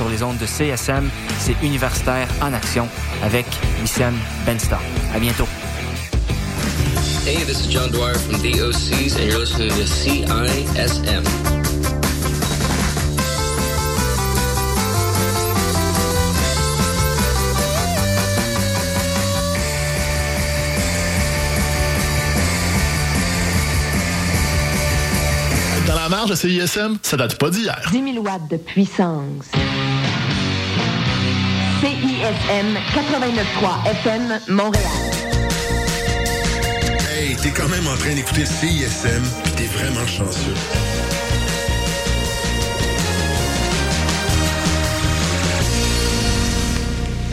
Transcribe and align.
sur 0.00 0.08
les 0.08 0.22
ondes 0.22 0.38
de 0.38 0.46
CSM. 0.46 1.10
C'est 1.38 1.54
Universitaire 1.62 2.26
en 2.40 2.54
action 2.54 2.88
avec 3.22 3.44
Wissem 3.82 4.14
Benstar. 4.46 4.80
À 5.14 5.18
bientôt. 5.18 5.46
Hey, 7.26 7.44
this 7.44 7.60
is 7.60 7.70
John 7.70 7.90
Dwyer 7.90 8.14
from 8.14 8.40
DOCs, 8.40 9.16
and 9.16 9.28
you're 9.28 9.40
listening 9.40 9.68
to 9.68 9.84
CISM. 9.84 11.22
Dans 25.86 25.94
la 25.94 26.08
marge 26.08 26.30
de 26.30 26.34
CISM, 26.36 26.96
ça 27.02 27.18
date 27.18 27.36
pas 27.36 27.50
d'hier. 27.50 27.78
10 27.92 28.14
000 28.14 28.24
watts 28.24 28.48
de 28.50 28.56
puissance. 28.56 29.50
CISM 31.80 32.76
89.3 32.92 33.90
FM 33.90 34.38
Montréal. 34.48 34.84
Hey, 37.10 37.34
t'es 37.36 37.48
quand 37.48 37.68
même 37.68 37.86
en 37.86 37.96
train 37.96 38.14
d'écouter 38.14 38.44
CISM, 38.44 39.22
pis 39.44 39.50
t'es 39.52 39.64
vraiment 39.64 40.06
chanceux. 40.06 40.54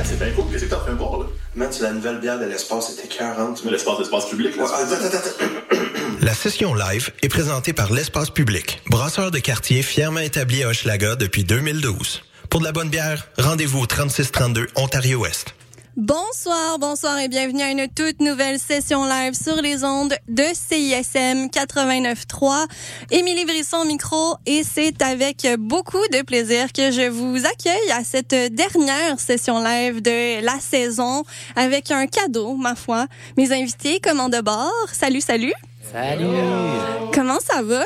C'est 0.05 0.17
bien 0.17 0.31
cool. 0.31 0.45
Qu'est-ce 0.49 0.63
que 0.63 0.69
t'as 0.69 0.79
fait 0.79 0.93
voir, 0.93 1.19
là? 1.19 1.25
Man, 1.55 1.67
c'est 1.69 1.83
la 1.83 1.91
nouvelle 1.91 2.19
bière 2.19 2.39
de 2.39 2.45
l'espace, 2.45 2.95
c'était 2.95 3.13
40. 3.13 3.65
Mais 3.65 3.71
l'espace, 3.71 3.99
l'espace 3.99 4.29
public, 4.29 4.55
là. 4.55 4.63
Ouais, 4.63 4.69
attends, 4.71 5.05
attends, 5.05 5.17
attends. 5.17 5.77
La 6.21 6.33
session 6.33 6.73
live 6.73 7.11
est 7.21 7.29
présentée 7.29 7.73
par 7.73 7.91
l'Espace 7.91 8.29
Public, 8.29 8.81
brasseur 8.89 9.29
de 9.29 9.39
quartier 9.39 9.81
fièrement 9.81 10.21
établi 10.21 10.63
à 10.63 10.69
Hochelaga 10.69 11.17
depuis 11.17 11.43
2012. 11.43 12.21
Pour 12.49 12.61
de 12.61 12.65
la 12.65 12.71
bonne 12.71 12.89
bière, 12.89 13.27
rendez-vous 13.37 13.79
au 13.79 13.85
3632 13.85 14.67
Ontario-Ouest. 14.75 15.53
Bonsoir, 15.97 16.77
bonsoir 16.79 17.17
et 17.17 17.27
bienvenue 17.27 17.63
à 17.63 17.71
une 17.71 17.87
toute 17.87 18.21
nouvelle 18.21 18.59
session 18.59 19.03
live 19.05 19.33
sur 19.33 19.55
les 19.61 19.83
ondes 19.83 20.13
de 20.27 20.43
CISM 20.53 21.47
89.3. 21.47 22.67
Émilie 23.11 23.45
Brisson 23.45 23.77
au 23.77 23.85
micro 23.85 24.35
et 24.45 24.63
c'est 24.63 25.01
avec 25.01 25.47
beaucoup 25.57 26.05
de 26.13 26.21
plaisir 26.21 26.71
que 26.71 26.91
je 26.91 27.09
vous 27.09 27.37
accueille 27.45 27.91
à 27.91 28.03
cette 28.03 28.53
dernière 28.53 29.19
session 29.19 29.61
live 29.61 30.01
de 30.01 30.43
la 30.45 30.59
saison 30.59 31.23
avec 31.55 31.91
un 31.91 32.05
cadeau, 32.05 32.55
ma 32.55 32.75
foi. 32.75 33.07
Mes 33.35 33.51
invités, 33.51 33.99
comment 34.01 34.29
de 34.29 34.39
bord? 34.39 34.71
Salut, 34.93 35.21
salut! 35.21 35.53
Salut! 35.91 36.27
Comment 37.13 37.39
ça 37.39 37.61
va? 37.63 37.83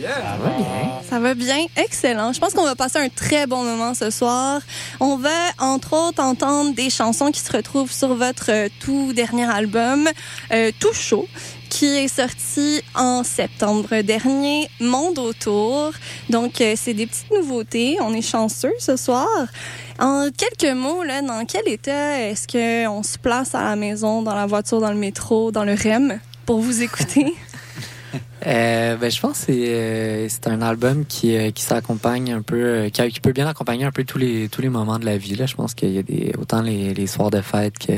Ça 0.00 0.38
va 0.38 0.48
bien. 0.56 1.02
Ça 1.08 1.18
va 1.18 1.34
bien, 1.34 1.66
excellent. 1.76 2.32
Je 2.32 2.40
pense 2.40 2.54
qu'on 2.54 2.64
va 2.64 2.74
passer 2.74 2.98
un 2.98 3.10
très 3.10 3.46
bon 3.46 3.62
moment 3.62 3.92
ce 3.92 4.10
soir. 4.10 4.62
On 5.00 5.16
va 5.16 5.28
entre 5.58 6.08
autres 6.08 6.22
entendre 6.22 6.74
des 6.74 6.88
chansons 6.88 7.30
qui 7.30 7.40
se 7.40 7.52
retrouvent 7.52 7.92
sur 7.92 8.14
votre 8.14 8.50
euh, 8.50 8.68
tout 8.80 9.12
dernier 9.12 9.50
album, 9.50 10.08
euh, 10.52 10.70
Tout 10.80 10.94
chaud, 10.94 11.28
qui 11.68 11.86
est 11.86 12.08
sorti 12.08 12.80
en 12.94 13.22
septembre 13.22 14.00
dernier, 14.00 14.68
Monde 14.80 15.18
autour. 15.18 15.92
Donc 16.30 16.62
euh, 16.62 16.72
c'est 16.74 16.94
des 16.94 17.06
petites 17.06 17.30
nouveautés. 17.30 17.98
On 18.00 18.14
est 18.14 18.22
chanceux 18.22 18.72
ce 18.78 18.96
soir. 18.96 19.28
En 19.98 20.28
quelques 20.34 20.74
mots, 20.74 21.02
là, 21.02 21.20
dans 21.20 21.44
quel 21.44 21.68
état 21.68 22.18
est-ce 22.18 22.48
qu'on 22.48 23.02
se 23.02 23.18
place 23.18 23.54
à 23.54 23.62
la 23.62 23.76
maison, 23.76 24.22
dans 24.22 24.34
la 24.34 24.46
voiture, 24.46 24.80
dans 24.80 24.90
le 24.90 24.96
métro, 24.96 25.52
dans 25.52 25.64
le 25.64 25.74
REM 25.74 26.18
pour 26.46 26.60
vous 26.60 26.82
écouter? 26.82 27.34
Euh, 28.46 28.96
ben, 28.96 29.10
je 29.10 29.20
pense 29.20 29.40
que 29.40 29.46
c'est, 29.46 29.74
euh, 29.74 30.28
c'est 30.28 30.48
un 30.48 30.62
album 30.62 31.04
qui, 31.06 31.36
euh, 31.36 31.50
qui 31.50 31.62
s'accompagne 31.62 32.32
un 32.32 32.42
peu, 32.42 32.56
euh, 32.56 32.88
qui, 32.88 33.08
qui 33.10 33.20
peut 33.20 33.32
bien 33.32 33.46
accompagner 33.46 33.84
un 33.84 33.92
peu 33.92 34.04
tous 34.04 34.18
les, 34.18 34.48
tous 34.48 34.62
les 34.62 34.68
moments 34.68 34.98
de 34.98 35.04
la 35.04 35.16
vie. 35.16 35.36
Là. 35.36 35.46
Je 35.46 35.54
pense 35.54 35.74
qu'il 35.74 35.90
y 35.92 35.98
a 35.98 36.02
des, 36.02 36.32
autant 36.38 36.62
les, 36.62 36.94
les 36.94 37.06
soirs 37.06 37.30
de 37.30 37.40
fête 37.40 37.78
que 37.78 37.92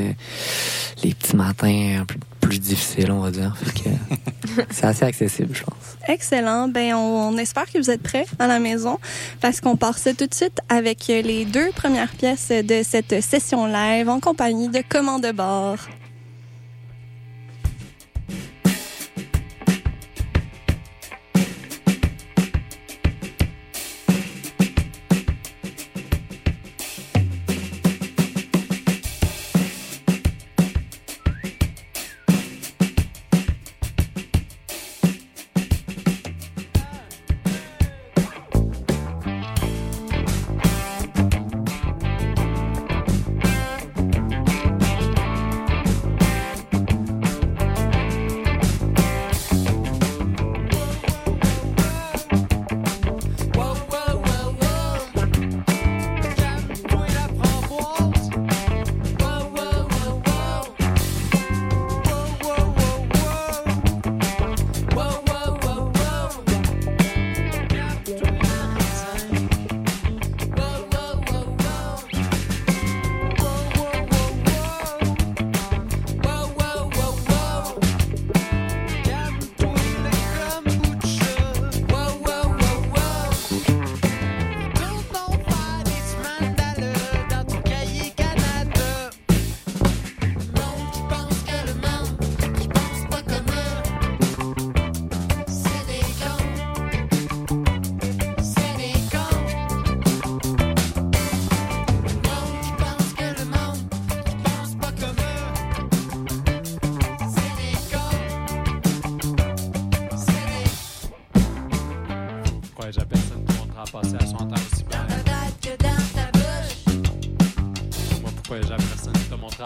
les 1.02 1.14
petits 1.14 1.36
matins 1.36 2.00
un 2.00 2.04
peu 2.04 2.16
plus 2.40 2.58
difficiles, 2.58 3.10
on 3.10 3.20
va 3.20 3.30
dire. 3.30 3.56
Fait 3.56 3.84
que 3.84 4.62
c'est 4.70 4.84
assez 4.84 5.04
accessible, 5.04 5.54
je 5.54 5.62
pense. 5.62 5.96
Excellent. 6.08 6.68
Ben, 6.68 6.94
on, 6.94 7.30
on 7.30 7.36
espère 7.38 7.70
que 7.70 7.78
vous 7.78 7.90
êtes 7.90 8.02
prêts 8.02 8.26
à 8.38 8.46
la 8.46 8.58
maison 8.58 8.98
parce 9.40 9.60
qu'on 9.60 9.76
part 9.76 9.98
ça 9.98 10.12
tout 10.12 10.26
de 10.26 10.34
suite 10.34 10.58
avec 10.68 11.06
les 11.06 11.44
deux 11.46 11.70
premières 11.70 12.12
pièces 12.12 12.50
de 12.50 12.82
cette 12.82 13.22
session 13.22 13.66
live 13.66 14.08
en 14.08 14.20
compagnie 14.20 14.68
de 14.68 14.82
Commande 14.86 15.22
de 15.22 15.32
bord. 15.32 15.78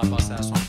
Qui 0.01 0.09
te 0.09 0.11
montrera 0.11 0.68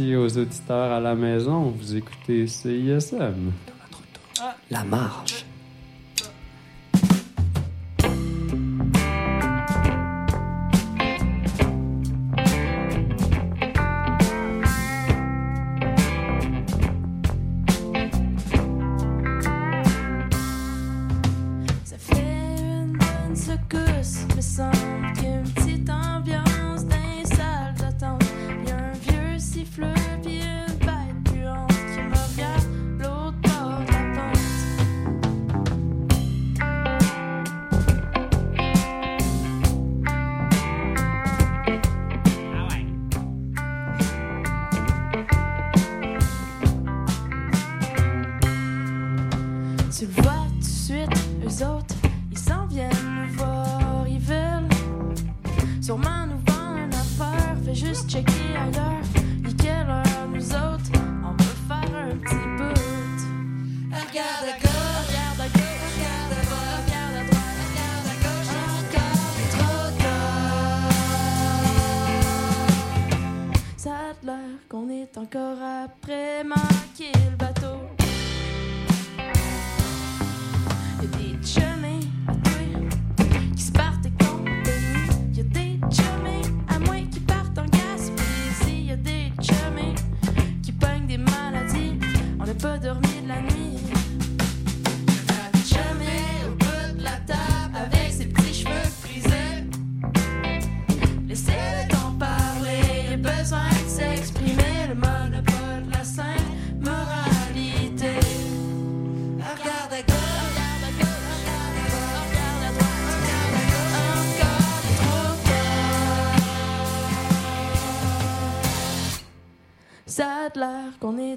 Aux 0.00 0.38
auditeurs 0.38 0.92
à 0.92 0.98
la 0.98 1.14
maison. 1.14 1.74
Vous 1.78 1.94
écoutez 1.94 2.46
CISM. 2.46 3.52
La 4.70 4.82
marge. 4.82 5.39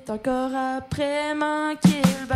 Encore 0.09 0.55
après 0.55 1.33
manquer 1.35 2.01
le 2.21 2.27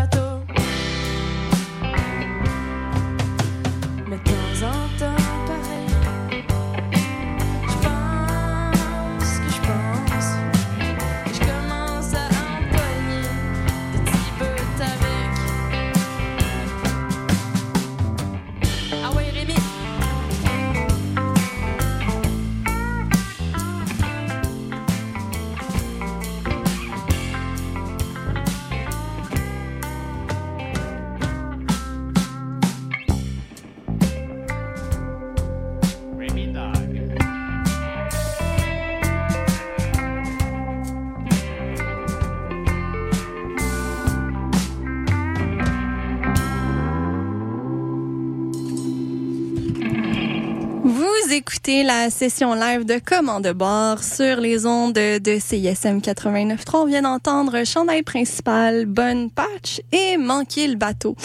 écoutez 51.67 51.83
la 51.83 52.09
session 52.09 52.53
live 52.53 52.86
de 52.86 52.97
Commande 52.97 53.50
bord 53.50 54.01
sur 54.01 54.38
les 54.38 54.65
ondes 54.65 54.93
de 54.93 55.38
CISM 55.38 55.97
89.3. 55.97 56.77
On 56.77 56.86
vient 56.86 57.01
d'entendre 57.01 57.65
Chandail 57.65 58.03
principal, 58.03 58.86
Bonne 58.86 59.29
Patch 59.29 59.81
et 59.91 60.15
Manquer 60.15 60.67
le 60.67 60.75
bateau. 60.75 61.17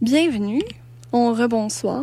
Bienvenue. 0.00 0.62
On 1.12 1.32
rebonsoir. 1.32 2.02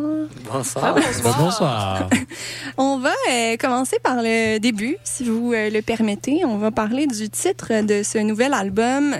Bonsoir. 0.50 0.96
Bonsoir. 1.22 2.08
On 2.78 3.00
va 3.00 3.12
euh, 3.30 3.56
commencer 3.58 3.98
par 4.02 4.22
le 4.22 4.58
début, 4.58 4.96
si 5.04 5.24
vous 5.24 5.52
euh, 5.52 5.68
le 5.68 5.82
permettez. 5.82 6.46
On 6.46 6.56
va 6.56 6.70
parler 6.70 7.06
du 7.06 7.28
titre 7.28 7.82
de 7.82 8.02
ce 8.02 8.16
nouvel 8.16 8.54
album, 8.54 9.16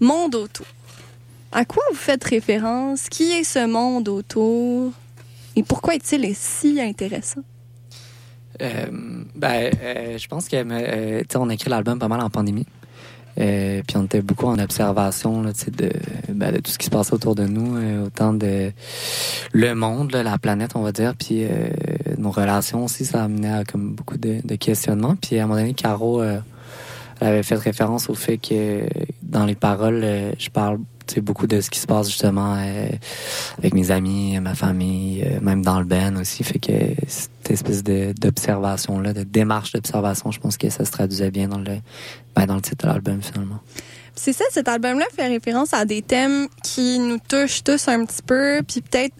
Monde 0.00 0.34
autour. 0.34 0.66
À 1.52 1.64
quoi 1.64 1.84
vous 1.92 1.98
faites 1.98 2.24
référence? 2.24 3.08
Qui 3.08 3.30
est 3.30 3.44
ce 3.44 3.64
monde 3.64 4.08
autour? 4.08 4.90
Et 5.54 5.62
pourquoi 5.62 5.94
est-il 5.94 6.34
si 6.34 6.80
intéressant? 6.80 7.42
Euh, 8.62 8.86
ben, 9.34 9.70
euh, 9.82 10.18
je 10.18 10.28
pense 10.28 10.48
que 10.48 10.56
euh, 10.56 11.22
on 11.34 11.48
a 11.48 11.54
écrit 11.54 11.70
l'album 11.70 11.98
pas 11.98 12.08
mal 12.08 12.20
en 12.20 12.30
pandémie. 12.30 12.66
Puis 13.34 13.96
on 13.96 14.04
était 14.04 14.20
beaucoup 14.20 14.46
en 14.46 14.58
observation 14.58 15.42
là, 15.42 15.52
ben, 16.28 16.52
de 16.52 16.58
tout 16.58 16.70
ce 16.70 16.78
qui 16.78 16.84
se 16.84 16.90
passait 16.90 17.14
autour 17.14 17.34
de 17.34 17.44
nous, 17.44 18.04
autant 18.04 18.34
de 18.34 18.72
le 19.52 19.74
monde, 19.74 20.12
la 20.12 20.36
planète, 20.36 20.72
on 20.74 20.82
va 20.82 20.92
dire, 20.92 21.14
puis 21.18 21.46
nos 22.18 22.30
relations 22.30 22.84
aussi, 22.84 23.06
ça 23.06 23.24
amenait 23.24 23.48
à 23.48 23.62
beaucoup 23.74 24.18
de, 24.18 24.54
questionnements. 24.56 25.16
Puis 25.16 25.38
à 25.38 25.44
un 25.44 25.46
moment 25.46 25.60
donné, 25.60 25.72
Caro 25.72 26.22
avait 27.22 27.42
fait 27.42 27.54
référence 27.54 28.10
au 28.10 28.14
fait 28.14 28.36
que 28.36 28.82
dans 29.22 29.46
les 29.46 29.54
paroles, 29.54 30.04
je 30.38 30.50
parle 30.50 30.78
beaucoup 31.22 31.46
de 31.46 31.62
ce 31.62 31.70
qui 31.70 31.78
se 31.78 31.86
passe 31.86 32.08
justement 32.08 32.54
avec 33.56 33.72
mes 33.72 33.90
amis, 33.90 34.38
ma 34.40 34.54
famille, 34.54 35.24
même 35.40 35.62
dans 35.62 35.78
le 35.78 35.86
ben 35.86 36.18
aussi. 36.18 36.44
Fait 36.44 36.58
que 36.58 36.70
espèce 37.52 37.82
d'observation-là, 37.82 39.12
de 39.12 39.22
démarche 39.22 39.72
d'observation, 39.72 40.30
je 40.30 40.40
pense 40.40 40.56
que 40.56 40.70
ça 40.70 40.84
se 40.84 40.90
traduisait 40.90 41.30
bien 41.30 41.48
dans 41.48 41.58
le, 41.58 41.78
ben, 42.34 42.46
dans 42.46 42.56
le 42.56 42.62
titre 42.62 42.86
de 42.86 42.92
l'album 42.92 43.20
finalement. 43.22 43.60
C'est 44.14 44.34
ça, 44.34 44.44
cet 44.50 44.68
album-là 44.68 45.06
fait 45.16 45.26
référence 45.26 45.72
à 45.72 45.86
des 45.86 46.02
thèmes 46.02 46.46
qui 46.62 46.98
nous 46.98 47.18
touchent 47.18 47.64
tous 47.64 47.88
un 47.88 48.04
petit 48.04 48.20
peu. 48.22 48.60
Puis 48.68 48.82
peut-être, 48.82 49.14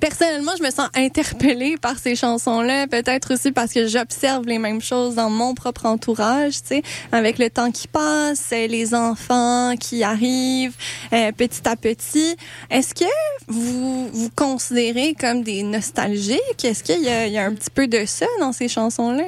personnellement, 0.00 0.52
je 0.58 0.62
me 0.62 0.70
sens 0.70 0.88
interpellée 0.94 1.76
par 1.80 1.98
ces 1.98 2.14
chansons-là. 2.14 2.86
Peut-être 2.86 3.32
aussi 3.34 3.52
parce 3.52 3.72
que 3.72 3.86
j'observe 3.86 4.44
les 4.46 4.58
mêmes 4.58 4.82
choses 4.82 5.14
dans 5.14 5.30
mon 5.30 5.54
propre 5.54 5.86
entourage, 5.86 6.60
tu 6.62 6.68
sais, 6.68 6.82
avec 7.10 7.38
le 7.38 7.48
temps 7.48 7.70
qui 7.70 7.88
passe, 7.88 8.50
les 8.50 8.94
enfants 8.94 9.74
qui 9.80 10.04
arrivent 10.04 10.76
euh, 11.14 11.32
petit 11.32 11.66
à 11.66 11.74
petit. 11.74 12.36
Est-ce 12.70 12.94
que 12.94 13.04
vous 13.48 14.08
vous 14.08 14.30
considérez 14.36 15.14
comme 15.18 15.42
des 15.42 15.62
nostalgiques? 15.62 16.64
Est-ce 16.64 16.84
qu'il 16.84 17.00
y, 17.02 17.08
a- 17.08 17.26
il 17.26 17.32
y 17.32 17.38
a 17.38 17.44
un 17.46 17.54
petit 17.54 17.70
peu 17.70 17.88
de 17.88 18.04
ça 18.04 18.26
dans 18.40 18.52
ces 18.52 18.68
chansons-là? 18.68 19.24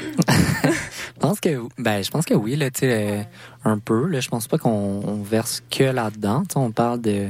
Je 0.62 1.26
pense 1.26 1.40
que 1.40 1.60
ben 1.76 2.02
je 2.02 2.10
pense 2.10 2.24
que 2.24 2.32
oui 2.32 2.56
là 2.56 2.70
tu 2.70 2.80
sais 2.80 2.86
euh, 2.90 3.22
un 3.64 3.78
peu 3.78 4.06
là 4.06 4.20
je 4.20 4.28
pense 4.28 4.46
pas 4.48 4.58
qu'on 4.58 4.70
on 5.06 5.22
verse 5.22 5.62
que 5.70 5.84
là-dedans 5.84 6.42
on 6.56 6.70
parle 6.70 7.00
de 7.00 7.28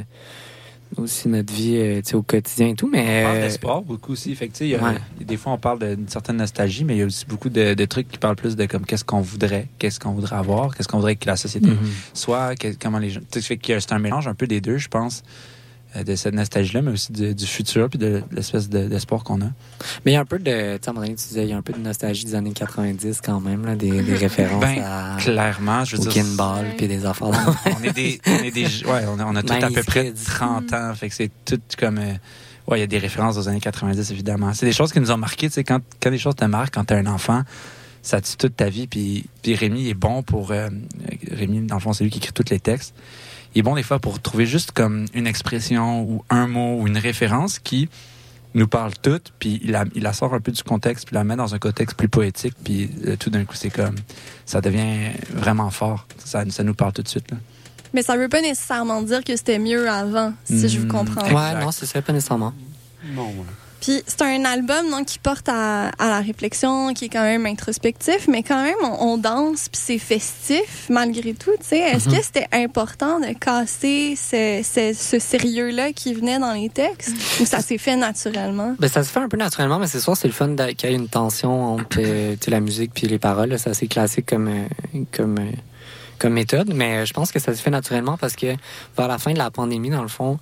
aussi 0.96 1.28
notre 1.28 1.52
vie 1.52 1.76
euh, 1.76 2.00
au 2.14 2.22
quotidien 2.22 2.68
et 2.68 2.74
tout 2.74 2.88
mais 2.90 3.22
On 3.22 3.26
parle 3.28 3.36
euh, 3.38 3.42
d'espoir 3.42 3.82
beaucoup 3.82 4.12
aussi. 4.12 4.34
Fait 4.34 4.48
que, 4.48 4.64
y 4.64 4.74
a- 4.74 4.82
Ouais. 4.82 4.96
Des 5.20 5.36
fois, 5.36 5.52
on 5.52 5.56
parle 5.58 5.78
d'une 5.96 6.08
certaine 6.08 6.38
nostalgie, 6.38 6.82
mais 6.82 6.96
il 6.96 6.98
y 6.98 7.02
a 7.02 7.06
aussi 7.06 7.26
beaucoup 7.26 7.48
de, 7.48 7.74
de 7.74 7.84
trucs 7.84 8.08
qui 8.08 8.18
parlent 8.18 8.34
plus 8.34 8.56
de 8.56 8.66
comme 8.66 8.84
qu'est-ce 8.84 9.04
qu'on 9.04 9.20
voudrait, 9.20 9.68
qu'est-ce 9.78 10.00
qu'on 10.00 10.10
voudrait 10.10 10.34
avoir, 10.34 10.74
qu'est-ce 10.74 10.88
qu'on 10.88 10.96
voudrait 10.96 11.14
que 11.14 11.26
la 11.28 11.36
société 11.36 11.68
Mhm. 11.70 11.78
soit, 12.12 12.56
que- 12.56 12.74
comment 12.80 12.98
les 12.98 13.10
gens. 13.10 13.20
C'est 13.30 13.92
un 13.92 13.98
mélange 14.00 14.26
un 14.26 14.34
peu 14.34 14.48
des 14.48 14.60
deux, 14.60 14.78
je 14.78 14.88
pense, 14.88 15.22
de 16.04 16.14
cette 16.14 16.34
nostalgie-là, 16.34 16.82
mais 16.82 16.92
aussi 16.92 17.12
du, 17.12 17.34
du 17.34 17.46
futur 17.46 17.88
puis 17.88 17.98
de 17.98 18.22
l'espèce 18.30 18.68
de- 18.68 18.86
d'espoir 18.86 19.24
qu'on 19.24 19.40
a. 19.40 19.46
mais 20.04 20.12
il 20.12 20.14
y 20.14 20.16
a 20.16 20.20
un 20.20 20.24
peu 20.24 20.38
de 20.38 20.44
tu 20.44 20.50
sais 20.50 20.88
à 20.88 20.90
un 20.90 20.92
moment 20.92 21.04
donné 21.06 21.16
tu 21.16 21.26
disais 21.28 21.42
il 21.44 21.50
y 21.50 21.52
a 21.52 21.56
un 21.56 21.62
peu 21.62 21.72
de 21.72 21.78
nostalgie 21.78 22.24
des 22.24 22.34
années 22.34 22.52
90 22.52 23.20
quand 23.24 23.40
même 23.40 23.66
là 23.66 23.74
des, 23.74 24.02
des 24.02 24.14
références 24.26 24.60
Ben, 24.60 24.82
à 24.84 25.16
clairement, 25.18 25.84
je 25.84 25.96
veux 25.96 26.02
dire. 26.02 26.12
Kinball 26.12 26.66
puis 26.76 26.86
des 26.88 27.04
affaires 27.04 27.28
on 27.28 27.82
est 27.84 27.92
des, 27.92 28.20
on 28.26 28.42
est 28.44 28.50
des, 28.52 28.66
ouais, 28.66 29.04
on 29.08 29.18
a, 29.18 29.24
on 29.26 29.34
a 29.36 29.42
tout 29.42 29.52
à 29.52 29.68
peu 29.68 29.82
près 29.82 30.04
Manuscrits. 30.04 30.34
30 30.36 30.72
ans. 30.74 30.94
Fait 30.94 31.08
que 31.08 31.14
c'est 31.14 31.30
tout 31.44 31.60
comme, 31.78 31.98
euh, 31.98 32.12
ouais, 32.68 32.78
il 32.78 32.80
y 32.80 32.84
a 32.84 32.86
des 32.86 32.98
références 32.98 33.36
aux 33.36 33.48
années 33.48 33.60
90, 33.60 34.10
évidemment. 34.12 34.52
C'est 34.54 34.66
des 34.66 34.72
choses 34.72 34.92
qui 34.92 35.00
nous 35.00 35.10
ont 35.10 35.16
marqué, 35.16 35.48
tu 35.48 35.54
sais, 35.54 35.64
quand, 35.64 35.80
quand 36.00 36.10
des 36.10 36.18
choses 36.18 36.36
te 36.36 36.44
marquent, 36.44 36.74
quand 36.74 36.84
t'es 36.84 36.94
un 36.94 37.06
enfant, 37.06 37.42
ça 38.02 38.20
tue 38.20 38.36
toute 38.36 38.56
ta 38.56 38.68
vie. 38.68 38.86
Puis, 38.86 39.26
puis 39.42 39.54
Rémi 39.54 39.88
est 39.88 39.94
bon 39.94 40.22
pour, 40.22 40.52
euh, 40.52 40.68
Rémi, 41.30 41.60
dans 41.66 41.74
le 41.76 41.80
fond, 41.80 41.92
c'est 41.92 42.04
lui 42.04 42.10
qui 42.10 42.18
écrit 42.18 42.32
tous 42.32 42.48
les 42.50 42.60
textes. 42.60 42.94
Il 43.54 43.58
est 43.60 43.62
bon 43.62 43.74
des 43.74 43.82
fois 43.82 43.98
pour 43.98 44.20
trouver 44.20 44.46
juste 44.46 44.72
comme 44.72 45.06
une 45.14 45.26
expression 45.26 46.02
ou 46.02 46.24
un 46.30 46.46
mot 46.46 46.80
ou 46.80 46.86
une 46.86 46.98
référence 46.98 47.58
qui 47.58 47.88
nous 48.54 48.66
parle 48.68 48.92
toutes, 49.00 49.32
puis 49.38 49.60
il 49.64 49.70
la, 49.70 49.84
il 49.94 50.02
la 50.02 50.12
sort 50.12 50.34
un 50.34 50.40
peu 50.40 50.50
du 50.52 50.62
contexte, 50.62 51.06
puis 51.06 51.14
la 51.14 51.22
met 51.24 51.36
dans 51.36 51.54
un 51.54 51.58
contexte 51.58 51.96
plus 51.96 52.08
poétique, 52.08 52.54
puis 52.64 52.90
euh, 53.06 53.16
tout 53.16 53.30
d'un 53.30 53.44
coup, 53.44 53.54
c'est 53.54 53.70
comme, 53.70 53.94
ça 54.44 54.60
devient 54.60 55.10
vraiment 55.32 55.70
fort. 55.70 56.06
Ça, 56.24 56.42
ça 56.50 56.64
nous 56.64 56.74
parle 56.74 56.92
tout 56.92 57.02
de 57.02 57.08
suite, 57.08 57.30
là. 57.30 57.36
Mais 57.92 58.02
ça 58.02 58.16
veut 58.16 58.28
pas 58.28 58.40
nécessairement 58.40 59.02
dire 59.02 59.22
que 59.24 59.34
c'était 59.36 59.58
mieux 59.58 59.88
avant, 59.90 60.32
si 60.44 60.68
je 60.68 60.78
vous 60.78 60.86
Hmm. 60.86 60.88
comprends. 60.88 61.22
ouais 61.26 61.60
non 61.64 61.72
c'est 61.72 61.86
ça 61.86 62.00
pas 62.02 62.12
nécessairement 62.12 62.52
Non, 63.04 63.26
ouais. 63.26 63.44
Puis 63.80 64.02
c'est 64.06 64.22
un 64.22 64.44
album 64.44 64.90
donc, 64.90 65.06
qui 65.06 65.18
porte 65.18 65.48
à, 65.48 65.88
à 65.98 66.08
la 66.08 66.20
réflexion, 66.20 66.92
qui 66.92 67.06
est 67.06 67.08
quand 67.08 67.22
même 67.22 67.46
introspectif, 67.46 68.28
mais 68.28 68.42
quand 68.42 68.62
même 68.62 68.74
on, 68.84 69.12
on 69.12 69.16
danse 69.18 69.68
puis 69.68 69.80
c'est 69.82 69.98
festif 69.98 70.86
malgré 70.90 71.32
tout. 71.34 71.50
tu 71.60 71.66
sais. 71.68 71.78
Est-ce 71.78 72.08
Mhm. 72.08 72.16
que 72.16 72.22
c'était 72.24 72.46
important 72.52 73.20
de 73.20 73.32
casser 73.38 74.16
ce, 74.16 74.60
ce, 74.62 74.92
ce 74.92 75.18
sérieux-là 75.18 75.92
qui 75.92 76.12
venait 76.14 76.38
dans 76.38 76.52
les 76.52 76.68
textes 76.68 77.14
ou 77.40 77.44
ça 77.46 77.60
s'est 77.60 77.78
fait 77.78 77.96
naturellement? 77.96 78.74
Ben, 78.78 78.88
ça 78.88 79.02
se 79.02 79.10
fait 79.10 79.20
un 79.20 79.28
peu 79.28 79.36
naturellement, 79.36 79.78
mais 79.78 79.86
c'est 79.86 80.00
sûr, 80.00 80.16
c'est 80.16 80.28
le 80.28 80.34
fun 80.34 80.54
qu'il 80.76 80.90
y 80.90 80.92
ait 80.92 80.96
une 80.96 81.08
tension 81.08 81.74
entre 81.74 81.98
euh, 82.00 82.36
la 82.48 82.60
musique 82.60 82.92
puis 82.94 83.06
les 83.06 83.18
paroles. 83.18 83.48
là. 83.50 83.58
C'est 83.58 83.70
assez 83.70 83.86
classique 83.88 84.26
comme, 84.26 84.48
euh, 84.48 85.00
comme, 85.12 85.38
euh, 85.38 85.50
comme 86.18 86.32
méthode, 86.34 86.72
mais 86.74 87.06
je 87.06 87.12
pense 87.14 87.32
que 87.32 87.38
ça 87.38 87.54
se 87.54 87.62
fait 87.62 87.70
naturellement 87.70 88.16
parce 88.18 88.36
que 88.36 88.54
vers 88.96 89.08
la 89.08 89.18
fin 89.18 89.32
de 89.32 89.38
la 89.38 89.50
pandémie, 89.50 89.90
dans 89.90 90.02
le 90.02 90.08
fond, 90.08 90.38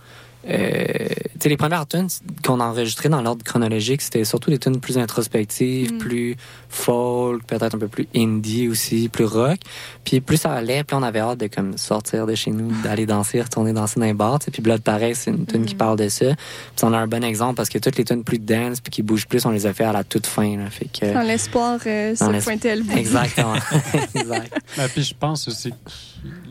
euh, 0.48 1.08
les 1.44 1.56
premières 1.56 1.86
tunes 1.86 2.08
qu'on 2.44 2.60
a 2.60 2.64
enregistrées 2.64 3.08
dans 3.08 3.22
l'ordre 3.22 3.42
chronologique, 3.44 4.02
c'était 4.02 4.24
surtout 4.24 4.50
des 4.50 4.58
tunes 4.58 4.80
plus 4.80 4.98
introspectives, 4.98 5.94
Mm. 5.94 5.98
plus 5.98 6.36
folk, 6.68 7.44
peut-être 7.46 7.74
un 7.74 7.78
peu 7.78 7.88
plus 7.88 8.06
indie 8.14 8.68
aussi, 8.68 9.08
plus 9.08 9.24
rock. 9.24 9.58
Puis 10.04 10.20
plus 10.20 10.36
ça 10.36 10.52
allait, 10.52 10.84
plus 10.84 10.96
on 10.96 11.02
avait 11.02 11.20
hâte 11.20 11.38
de 11.38 11.46
comme 11.46 11.78
sortir 11.78 12.26
de 12.26 12.34
chez 12.34 12.50
nous, 12.50 12.70
d'aller 12.82 13.06
danser, 13.06 13.40
retourner 13.40 13.72
danser 13.72 13.98
dans 13.98 14.06
les 14.06 14.12
bars. 14.12 14.38
tu 14.38 14.46
sais. 14.46 14.50
Puis 14.50 14.62
Blood 14.62 14.82
Pareil, 14.82 15.14
c'est 15.14 15.30
une 15.30 15.46
tune 15.46 15.64
qui 15.64 15.74
parle 15.74 15.98
de 15.98 16.08
ça. 16.08 16.26
Puis 16.34 16.84
on 16.84 16.92
a 16.92 16.98
un 16.98 17.06
bon 17.06 17.24
exemple 17.24 17.54
parce 17.56 17.68
que 17.68 17.78
toutes 17.78 17.96
les 17.96 18.04
tunes 18.04 18.24
plus 18.24 18.38
dance 18.38 18.80
puis 18.80 18.90
qui 18.90 19.02
bougent 19.02 19.26
plus, 19.26 19.44
on 19.46 19.50
les 19.50 19.66
a 19.66 19.72
fait 19.72 19.84
à 19.84 19.92
la 19.92 20.04
toute 20.04 20.26
fin. 20.26 20.56
Là. 20.56 20.68
Fait 20.70 20.86
que, 20.86 21.12
Dans 21.12 21.22
l'espoir 21.22 21.78
euh, 21.86 22.14
Dans 22.18 22.38
se 22.38 22.44
pointer 22.44 22.76
le. 22.76 22.84
Exactement. 22.96 23.54
exact. 24.14 24.52
Ben, 24.76 24.88
puis 24.88 25.02
je 25.02 25.14
pense 25.18 25.48
aussi 25.48 25.70
que 25.70 25.76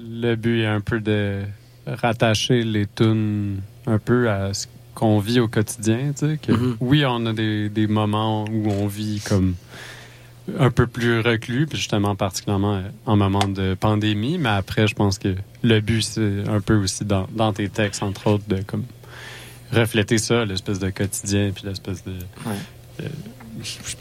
le 0.09 0.35
but 0.35 0.61
est 0.61 0.67
un 0.67 0.81
peu 0.81 0.99
de 0.99 1.41
rattacher 1.85 2.63
les 2.63 2.85
tunes 2.87 3.61
un 3.87 3.97
peu 3.99 4.29
à 4.29 4.53
ce 4.53 4.67
qu'on 4.93 5.19
vit 5.19 5.39
au 5.39 5.47
quotidien. 5.47 6.11
Tu 6.17 6.27
sais, 6.27 6.39
que 6.41 6.51
Mhm. 6.51 6.77
Oui, 6.79 7.03
on 7.05 7.25
a 7.25 7.33
des, 7.33 7.69
des 7.69 7.87
moments 7.87 8.45
où 8.45 8.69
on 8.69 8.87
vit 8.87 9.21
comme 9.27 9.55
un 10.59 10.71
peu 10.71 10.87
plus 10.87 11.19
reclus, 11.19 11.67
puis 11.67 11.77
justement 11.77 12.15
particulièrement 12.15 12.75
euh, 12.75 12.81
en 13.05 13.17
moment 13.17 13.47
de 13.47 13.73
pandémie, 13.73 14.37
mais 14.37 14.49
après, 14.49 14.87
je 14.87 14.95
pense 14.95 15.19
que 15.19 15.35
le 15.61 15.79
but, 15.81 16.01
c'est 16.01 16.47
un 16.47 16.61
peu 16.61 16.75
aussi 16.75 17.03
dans, 17.03 17.27
dans 17.35 17.51
tes 17.51 17.67
textes, 17.69 18.01
entre 18.01 18.27
autres, 18.27 18.45
de 18.47 18.61
comme 18.61 18.85
refléter 19.73 20.17
ça, 20.17 20.45
l'espèce 20.45 20.79
de 20.79 20.89
quotidien, 20.89 21.51
puis 21.53 21.65
l'espèce 21.65 22.03
de... 22.05 22.11
Ouais. 22.45 22.55
euh, 23.01 23.07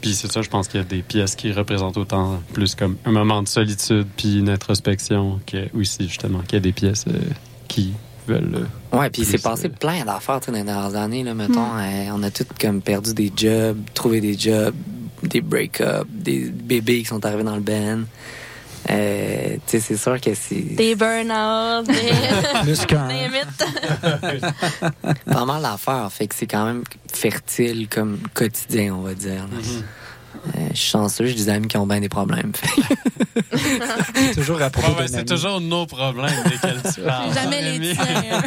puis 0.01 0.13
c'est 0.13 0.31
ça, 0.31 0.41
je 0.41 0.49
pense 0.49 0.67
qu'il 0.69 0.79
y 0.79 0.83
a 0.83 0.85
des 0.85 1.01
pièces 1.01 1.35
qui 1.35 1.51
représentent 1.51 1.97
autant 1.97 2.41
plus 2.53 2.75
comme 2.75 2.95
un 3.05 3.11
moment 3.11 3.41
de 3.43 3.47
solitude 3.47 4.05
puis 4.15 4.37
une 4.39 4.49
introspection 4.49 5.39
que 5.47 5.67
aussi 5.75 6.07
justement 6.07 6.39
qu'il 6.39 6.53
y 6.53 6.57
a 6.57 6.59
des 6.61 6.71
pièces 6.71 7.05
euh, 7.07 7.19
qui 7.67 7.91
veulent. 8.27 8.67
euh, 8.93 8.97
Ouais, 8.97 9.09
puis 9.09 9.21
il 9.23 9.25
s'est 9.25 9.33
plus, 9.37 9.43
passé 9.43 9.67
euh, 9.67 9.69
plein 9.69 10.05
d'affaires 10.05 10.39
dans 10.39 10.53
les 10.53 10.63
dernières 10.63 10.95
années. 10.95 11.23
Là, 11.23 11.33
mettons, 11.33 11.65
euh, 11.77 12.09
on 12.13 12.23
a 12.23 12.31
tous 12.31 12.45
comme 12.59 12.81
perdu 12.81 13.13
des 13.13 13.31
jobs, 13.35 13.77
trouvé 13.93 14.21
des 14.21 14.37
jobs, 14.37 14.75
des 15.23 15.41
break-ups, 15.41 16.05
des 16.09 16.39
bébés 16.51 16.99
qui 16.99 17.05
sont 17.05 17.25
arrivés 17.25 17.43
dans 17.43 17.55
le 17.55 17.61
band. 17.61 18.01
Euh, 18.89 19.55
tu 19.55 19.59
sais, 19.65 19.79
c'est 19.81 19.97
sûr 19.97 20.21
que 20.21 20.33
c'est 20.33 20.61
Des 20.75 20.95
burn-out, 20.95 21.85
des. 21.87 21.93
Des 22.63 23.27
mythes. 23.27 23.65
pas 25.25 25.45
mal 25.45 25.61
d'affaires. 25.61 26.09
Fait 26.11 26.27
que 26.27 26.35
c'est 26.35 26.47
quand 26.47 26.65
même 26.65 26.83
fertile 27.11 27.87
comme 27.89 28.19
quotidien, 28.33 28.93
on 28.95 29.01
va 29.01 29.13
dire. 29.13 29.43
là. 29.43 29.57
Euh, 30.55 30.67
je 30.71 30.77
suis 30.77 30.91
chanceux, 30.91 31.25
j'ai 31.25 31.33
des 31.33 31.49
amis 31.49 31.67
qui 31.67 31.77
ont 31.77 31.87
bien 31.87 31.99
des 31.99 32.09
problèmes. 32.09 32.51
Toujours 34.33 34.61
à 34.61 34.69
propos 34.69 34.99
ouais, 34.99 35.07
d'un 35.07 35.17
c'est 35.17 35.25
toujours 35.25 35.59
nos 35.59 35.85
problèmes 35.85 36.43
desquels 36.45 36.81
tu 36.93 37.01
parles. 37.01 37.33
Jamais 37.33 37.61
les 37.61 37.71
Rémi. 37.71 37.93
tiens. 37.93 38.41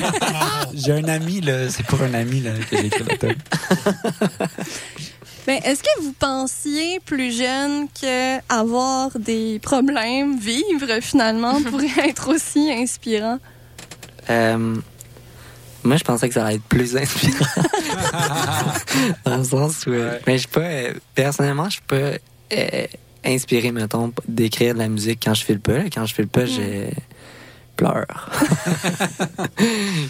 J'ai 0.74 0.92
un 0.92 1.04
ami, 1.04 1.40
là, 1.40 1.68
c'est 1.68 1.84
pour 1.86 2.00
un 2.02 2.14
ami 2.14 2.40
là, 2.40 2.52
que 2.70 2.76
j'ai 2.76 2.86
écrit. 2.86 3.04
Ben, 5.46 5.58
Est-ce 5.64 5.82
que 5.82 6.02
vous 6.02 6.12
pensiez 6.12 7.00
plus 7.00 7.36
jeune 7.36 7.88
que 7.88 8.38
avoir 8.52 9.10
des 9.18 9.58
problèmes, 9.60 10.38
vivre 10.38 11.00
finalement, 11.00 11.60
pourrait 11.62 12.08
être 12.08 12.28
aussi 12.28 12.70
inspirant? 12.70 13.38
Euh, 14.28 14.76
moi, 15.84 15.96
je 15.96 16.04
pensais 16.04 16.28
que 16.28 16.34
ça 16.34 16.44
allait 16.46 16.56
être 16.56 16.62
plus 16.64 16.96
inspirant. 16.96 17.46
Dans 19.24 19.36
le 19.38 19.44
sens 19.44 19.86
où. 19.86 19.90
euh, 19.92 20.18
Mais 20.26 20.38
je 20.38 20.46
euh, 20.56 20.92
personnellement, 21.14 21.64
je 21.66 21.70
suis 21.72 21.82
pas 21.86 21.96
euh, 22.52 22.86
inspiré, 23.24 23.72
mettons, 23.72 24.12
d'écrire 24.28 24.74
de 24.74 24.78
la 24.80 24.88
musique 24.88 25.20
quand 25.24 25.34
je 25.34 25.44
file 25.44 25.60
pas. 25.60 25.84
Quand 25.92 26.04
je 26.06 26.14
file 26.14 26.28
pas, 26.28 26.46
je 26.46 26.90
pleure. 27.76 28.04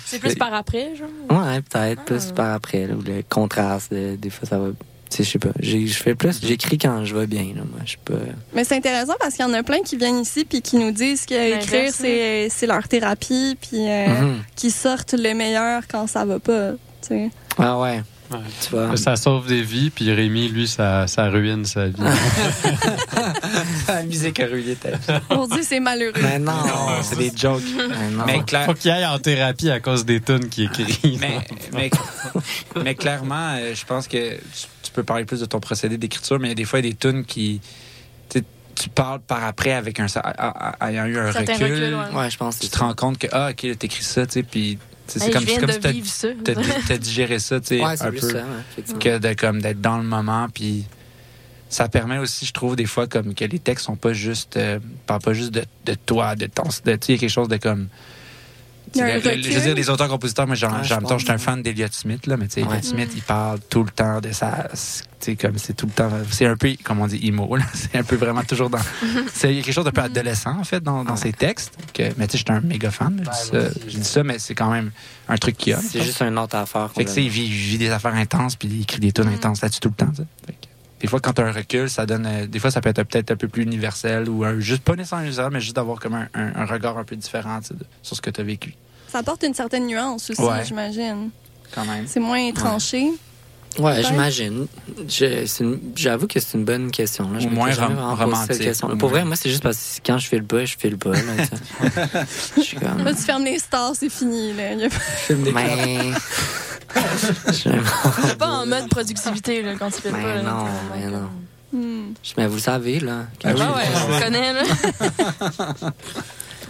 C'est 0.06 0.18
plus 0.18 0.34
par 0.34 0.52
après, 0.54 0.94
genre? 0.96 1.08
Ouais, 1.30 1.60
peut-être, 1.62 2.04
plus 2.04 2.32
par 2.32 2.54
après, 2.54 2.86
là, 2.86 2.94
ou 2.94 3.02
le 3.02 3.22
contraste, 3.28 3.92
de- 3.92 4.16
des 4.16 4.30
fois, 4.30 4.48
ça 4.48 4.58
va. 4.58 4.68
Je 5.16 5.22
sais 5.24 5.38
pas. 5.38 5.50
Je 5.60 5.86
fais 5.88 6.14
plus. 6.14 6.40
J'écris 6.42 6.78
quand 6.78 7.04
je 7.04 7.14
vais 7.16 7.26
bien, 7.26 7.42
là. 7.54 7.62
Moi, 7.70 7.80
je 7.84 7.96
pas. 8.04 8.14
Mais 8.54 8.64
c'est 8.64 8.76
intéressant 8.76 9.14
parce 9.20 9.34
qu'il 9.34 9.44
y 9.44 9.48
en 9.48 9.52
a 9.54 9.62
plein 9.62 9.80
qui 9.82 9.96
viennent 9.96 10.18
ici 10.20 10.44
puis 10.44 10.62
qui 10.62 10.76
nous 10.76 10.92
disent 10.92 11.26
que 11.26 11.34
L'inverse, 11.34 11.64
écrire 11.66 11.92
c'est 11.92 12.48
c'est 12.50 12.66
leur 12.66 12.86
thérapie 12.88 13.56
puis 13.60 13.88
euh, 13.88 14.06
Mhm. 14.08 14.42
qui 14.56 14.70
sortent 14.70 15.14
le 15.14 15.34
meilleur 15.34 15.82
quand 15.88 16.06
ça 16.06 16.24
va 16.24 16.38
pas. 16.38 16.72
tu 17.02 17.08
sais. 17.08 17.30
Ah 17.58 17.78
ouais. 17.80 18.02
Ouais. 18.30 18.38
Tu 18.62 18.70
vois. 18.70 18.96
Ça 18.96 19.16
sauve 19.16 19.46
des 19.48 19.62
vies, 19.62 19.90
puis 19.90 20.12
Rémi, 20.12 20.48
lui, 20.48 20.68
ça, 20.68 21.06
ça 21.06 21.28
ruine 21.28 21.64
sa 21.64 21.86
vie. 21.88 21.94
la 23.88 24.02
musique 24.04 24.38
a 24.40 24.46
ruiné 24.46 24.76
ta 24.76 24.90
vie. 24.90 25.20
On 25.30 25.46
dit 25.48 25.64
c'est 25.64 25.80
malheureux. 25.80 26.20
Mais 26.22 26.38
non. 26.38 26.52
C'est 27.02 27.18
des 27.18 27.32
jokes. 27.36 27.62
Mais 27.76 28.10
non. 28.10 28.24
Mais, 28.26 28.42
clair- 28.44 28.66
Faut 28.66 28.74
qu'il 28.74 28.90
aille 28.90 29.06
en 29.06 29.18
thérapie 29.18 29.70
à 29.70 29.80
cause 29.80 30.04
des 30.04 30.20
tunes 30.20 30.48
qu'il 30.48 30.64
écrit. 30.66 31.18
mais, 31.20 31.38
mais, 31.72 31.90
mais 32.82 32.94
clairement, 32.94 33.56
euh, 33.58 33.74
je 33.74 33.84
pense 33.84 34.06
que 34.06 34.34
tu, 34.34 34.66
tu 34.82 34.90
peux 34.92 35.02
parler 35.02 35.24
plus 35.24 35.40
de 35.40 35.46
ton 35.46 35.60
procédé 35.60 35.98
d'écriture, 35.98 36.38
mais 36.38 36.48
il 36.48 36.50
y 36.50 36.52
a 36.52 36.56
des 36.56 36.64
fois, 36.64 36.78
il 36.78 36.84
y 36.86 36.88
a 36.88 36.92
des 36.92 36.96
tunes 36.96 37.24
qui. 37.24 37.60
tu 38.28 38.88
parles 38.88 39.20
par 39.20 39.44
après 39.44 39.72
avec 39.72 40.00
un. 40.00 40.06
ayant 40.80 41.04
eu 41.06 41.18
un 41.18 41.30
recul. 41.30 41.54
recul, 41.54 41.94
ouais. 41.94 42.18
Ouais, 42.18 42.30
je 42.30 42.36
pense 42.36 42.58
Tu 42.58 42.68
te 42.68 42.78
rends 42.78 42.94
compte 42.94 43.18
que, 43.18 43.26
ah, 43.32 43.50
OK, 43.50 43.62
là, 43.64 43.74
t'écris 43.74 44.04
ça, 44.04 44.26
tu 44.26 44.34
sais, 44.34 44.42
puis. 44.42 44.78
Hey, 45.18 45.22
C'est 45.26 45.30
comme, 45.32 45.40
je 45.42 45.46
c'est 45.46 45.50
viens 45.52 45.60
comme 45.60 45.68
de 45.68 45.72
si 45.74 45.80
t'as- 45.80 46.98
digéré 46.98 47.38
ça, 47.38 47.60
tu 47.60 47.66
sais, 47.66 47.84
Ouais, 47.84 47.96
c'est 47.96 48.04
un 48.04 48.10
plus 48.10 48.20
peu. 48.20 48.28
ça, 48.30 48.38
ouais, 48.38 48.98
que 48.98 49.18
de 49.18 49.32
comme 49.34 49.60
d'être 49.62 49.80
dans 49.80 49.98
le 49.98 50.04
moment 50.04 50.46
puis 50.52 50.84
ça 51.68 51.88
permet 51.88 52.18
aussi 52.18 52.46
je 52.46 52.52
trouve 52.52 52.74
des 52.76 52.86
fois 52.86 53.06
comme 53.06 53.32
que 53.34 53.44
les 53.44 53.58
textes 53.60 53.86
sont 53.86 53.96
pas 53.96 54.12
juste 54.12 54.56
euh, 54.56 54.78
parlent 55.06 55.20
pas 55.22 55.32
juste 55.34 55.52
de, 55.52 55.62
de 55.86 55.94
toi 55.94 56.34
de 56.34 56.46
ton 56.46 56.64
de, 56.64 56.68
tu 56.68 56.80
sais, 56.82 56.98
il 57.08 57.12
y 57.12 57.14
a 57.14 57.18
quelque 57.18 57.30
chose 57.30 57.48
de 57.48 57.56
comme 57.58 57.88
le- 58.96 59.06
le- 59.06 59.14
recul. 59.14 59.42
je 59.44 59.50
veux 59.50 59.60
dire 59.60 59.74
les 59.74 59.90
auteurs 59.90 60.08
compositeurs 60.08 60.46
moi 60.46 60.56
j'en 60.56 60.68
Ouais, 60.68 60.78
j'en 60.82 60.84
je 60.84 60.94
même 60.94 61.02
temps, 61.04 61.18
je 61.18 61.24
suis 61.24 61.32
un 61.32 61.38
fan 61.38 61.62
d'Eliot 61.62 61.86
Smith 61.90 62.26
là 62.26 62.36
mais 62.36 62.48
tu 62.48 62.60
sais 62.60 62.66
Ouais. 62.66 62.82
Smith 62.82 63.10
il 63.14 63.22
parle 63.22 63.58
tout 63.68 63.84
le 63.84 63.90
temps 63.90 64.20
de 64.20 64.32
ça 64.32 64.68
tu 64.72 64.76
sais 65.20 65.36
comme 65.36 65.58
c'est 65.58 65.74
tout 65.74 65.86
le 65.86 65.92
temps 65.92 66.10
c'est 66.30 66.46
un 66.46 66.56
peu 66.56 66.74
comme 66.82 67.00
on 67.00 67.06
dit 67.06 67.20
emo 67.26 67.54
là 67.56 67.64
c'est 67.74 67.96
un 67.98 68.02
peu 68.04 68.16
vraiment 68.16 68.42
toujours 68.42 68.70
dans 68.70 68.78
c'est 69.32 69.50
il 69.52 69.56
y 69.56 69.60
a 69.60 69.62
quelque 69.62 69.74
chose 69.74 69.84
d'un 69.84 69.90
peu 69.92 70.00
adolescent 70.02 70.58
en 70.58 70.64
fait 70.64 70.82
dans, 70.82 71.04
dans 71.04 71.16
ses 71.16 71.32
textes 71.32 71.72
que 71.94 72.02
mais 72.16 72.26
tu 72.26 72.32
sais 72.38 72.38
je 72.38 72.44
suis 72.44 72.52
un 72.52 72.60
méga 72.60 72.90
fan 72.90 73.22
là, 73.24 73.30
je 73.32 73.50
dis 73.50 73.64
ça, 73.64 73.80
je 73.88 73.96
dis 73.98 74.04
ça 74.04 74.22
mais 74.24 74.38
c'est 74.38 74.54
quand 74.54 74.70
même 74.70 74.90
un 75.28 75.36
truc 75.36 75.56
qu'il 75.56 75.70
y 75.72 75.74
a 75.74 75.78
C'est 75.80 76.02
juste 76.02 76.20
une 76.22 76.38
autre 76.38 76.56
affaire. 76.56 76.90
fait 76.92 77.04
que, 77.04 77.08
tu 77.08 77.14
sais, 77.14 77.22
il 77.22 77.28
vit, 77.30 77.78
des 77.78 77.90
affaires 77.90 78.14
intenses, 78.16 78.56
puis 78.56 78.66
il 78.68 78.82
écrit 78.82 78.98
des 78.98 79.12
tunes 79.12 79.28
intenses 79.28 79.60
là-dessus 79.62 79.78
tout 79.78 79.90
le 79.90 79.94
temps, 79.94 80.10
tu 80.10 80.16
sais. 80.22 80.26
Fait 80.44 80.52
que, 80.54 80.66
Des 81.00 81.06
fois, 81.06 81.18
quand 81.20 81.32
tu 81.32 81.40
as 81.40 81.46
un 81.46 81.52
recul, 81.52 81.88
ça 81.88 82.04
donne. 82.06 82.26
euh, 82.26 82.46
des 82.46 82.58
fois, 82.58 82.70
ça 82.70 82.80
peut 82.80 82.90
être 82.90 83.02
peut-être 83.04 83.30
un 83.30 83.36
peu 83.36 83.48
plus 83.48 83.62
universel 83.62 84.28
ou 84.28 84.44
un, 84.44 84.58
juste 84.60 84.82
pas 84.82 84.94
nécessairement 84.96 85.24
universel, 85.24 85.50
mais 85.52 85.60
juste 85.60 85.76
d'avoir 85.76 85.98
comme 85.98 86.14
un, 86.14 86.28
un- 86.34 86.54
un 86.54 86.64
regard 86.66 86.98
un 86.98 87.04
peu 87.04 87.16
différent 87.16 87.58
de- 87.70 87.76
sur 88.02 88.16
ce 88.16 88.20
que 88.22 88.30
tu 88.30 88.40
as 88.40 88.44
vécu, 88.44 88.74
Ça 89.08 89.18
apporte 89.18 89.42
une 89.42 89.54
certaine 89.54 89.86
nuance 89.86 90.30
aussi, 90.30 90.40
Ouais. 90.42 90.64
j'imagine. 90.64 91.30
quand 91.74 91.84
même. 91.84 92.06
C'est 92.06 92.20
moins 92.20 92.50
tranché. 92.52 93.02
Ouais, 93.04 93.12
Peut-être. 93.76 94.08
j'imagine. 94.08 94.66
Je- 95.08 95.76
J'avoue 95.96 96.26
que 96.26 96.40
c'est 96.40 96.58
une 96.58 96.64
bonne 96.64 96.90
question. 96.90 97.30
Là. 97.30 97.38
Je 97.38 97.44
m'étais 97.44 97.54
moins 97.56 97.70
jamais 97.70 97.94
rom- 97.94 98.14
romantique, 98.18 98.52
cette 98.54 98.62
question. 98.62 98.88
ou 98.90 98.96
Pour 98.96 99.08
vrai, 99.10 99.24
moi, 99.24 99.36
c'est 99.36 99.48
juste 99.48 99.62
parce 99.62 100.00
que 100.02 100.06
quand 100.06 100.18
je 100.18 100.26
file 100.26 100.44
pas, 100.44 100.64
je 100.64 100.76
file 100.76 100.98
pas. 100.98 101.10
Là, 101.12 101.18
tu 101.38 101.44
sais. 101.44 102.26
je 102.56 102.60
suis 102.62 102.76
comme. 102.78 103.04
Là, 103.04 103.12
tu 103.14 103.22
fermes 103.22 103.44
les 103.44 103.58
stars, 103.58 103.92
c'est 103.94 104.08
fini. 104.10 104.52
Là. 104.54 104.72
Il 104.72 104.80
y 104.80 104.84
a 104.84 104.88
pas- 104.88 104.96
Mais. 105.54 105.98
je 107.52 108.34
pas 108.34 108.48
en 108.48 108.66
mode 108.66 108.88
productivité 108.88 109.62
là, 109.62 109.74
quand 109.78 109.90
tu 109.90 110.00
fais 110.02 110.10
Mais 110.10 110.22
pas. 110.22 110.34
là, 110.34 110.42
non, 110.42 110.64
mais 110.94 111.06
non. 111.06 111.28
Hmm. 111.72 112.12
Je- 112.22 112.32
Mais 112.36 112.48
vous 112.48 112.56
le 112.56 112.60
savez, 112.60 112.98
là. 112.98 113.26
Ouais, 113.44 113.52
je- 113.56 113.62
ouais, 113.62 114.18
je 114.18 114.24
connais, 114.24 114.52
là. 114.52 114.62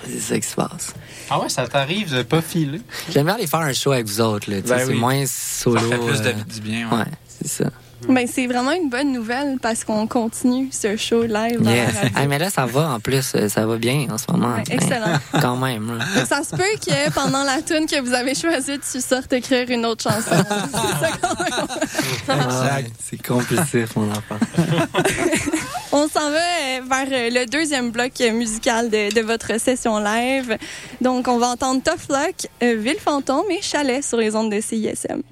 C'est 0.07 0.19
ça 0.21 0.39
qui 0.41 0.47
se 0.47 0.55
passe. 0.55 0.95
Ah 1.29 1.41
ouais, 1.41 1.49
ça 1.49 1.67
t'arrive 1.69 2.15
de 2.15 2.23
pas 2.23 2.41
filer? 2.43 2.81
J'aime 3.11 3.27
bien 3.27 3.35
aller 3.35 3.47
faire 3.47 3.61
un 3.61 3.73
show 3.73 3.93
avec 3.93 4.07
vous 4.07 4.21
autres. 4.21 4.51
Là, 4.51 4.61
tu 4.63 4.69
sais, 4.69 4.75
Ben 4.75 4.87
c'est 4.87 4.93
oui. 4.93 4.99
moins 4.99 5.25
solo. 5.27 5.79
Ça 5.81 5.87
fait 5.87 5.99
plus 5.99 6.21
de, 6.23 6.29
euh, 6.29 6.33
du 6.55 6.61
bien. 6.61 6.91
ouais. 6.91 6.99
Ouais, 6.99 7.05
c'est 7.29 7.49
ça. 7.49 7.71
Ben, 8.09 8.27
c'est 8.27 8.47
vraiment 8.47 8.73
une 8.73 8.89
bonne 8.89 9.13
nouvelle 9.13 9.59
parce 9.61 9.85
qu'on 9.85 10.07
continue 10.07 10.71
ce 10.73 10.97
show 10.97 11.23
live 11.25 11.61
Yes. 11.63 11.95
mais 12.29 12.39
là, 12.39 12.51
ça 12.51 12.67
va 12.67 12.89
en 12.91 13.01
plus. 13.01 13.33
euh, 13.35 13.49
Ça 13.49 13.67
va 13.67 13.77
bien 13.77 14.07
en 14.11 14.19
ce 14.19 14.25
moment. 14.33 14.55
Ouais, 14.57 14.63
Ben, 14.67 14.75
excellent. 14.75 15.19
Quand 15.41 15.57
même. 15.57 15.99
là. 15.99 16.25
Ça 16.25 16.43
se 16.43 16.51
peut 16.57 16.63
que 16.85 17.11
pendant 17.13 17.45
la 17.45 17.61
tune 17.63 17.87
que 17.87 18.01
vous 18.01 18.13
avez 18.15 18.35
choisie, 18.35 18.79
tu 18.91 19.01
sortes 19.01 19.33
écrire 19.33 19.69
une 19.71 19.85
autre 19.87 20.03
chanson. 20.03 20.21
C'est 20.45 21.07
ça 21.07 21.17
qu'on 21.21 21.35
va- 22.49 22.77
Ouais, 22.77 22.85
c'est 23.03 23.23
compulsif, 23.27 23.97
mon 23.97 24.11
enfant. 24.11 24.37
On 25.93 26.09
s'en 26.09 26.31
va 26.31 26.39
euh, 26.39 26.81
vers 26.89 27.07
euh, 27.11 27.31
le 27.33 27.47
deuxième 27.47 27.91
bloc 27.91 28.13
musical 28.33 28.89
de, 28.91 29.13
de 29.13 29.21
votre 29.21 29.59
session 29.61 29.99
live. 29.99 30.57
Donc, 31.01 31.27
on 31.29 31.39
va 31.39 31.49
entendre 31.49 31.83
Tough 31.83 32.09
Luck, 32.09 32.47
Ville 32.63 32.99
Fantôme 33.01 33.51
et 33.51 33.61
Chalet 33.61 34.03
sur 34.05 34.19
les 34.19 34.35
ondes 34.37 34.53
de 34.53 34.61
CISM. 34.61 35.23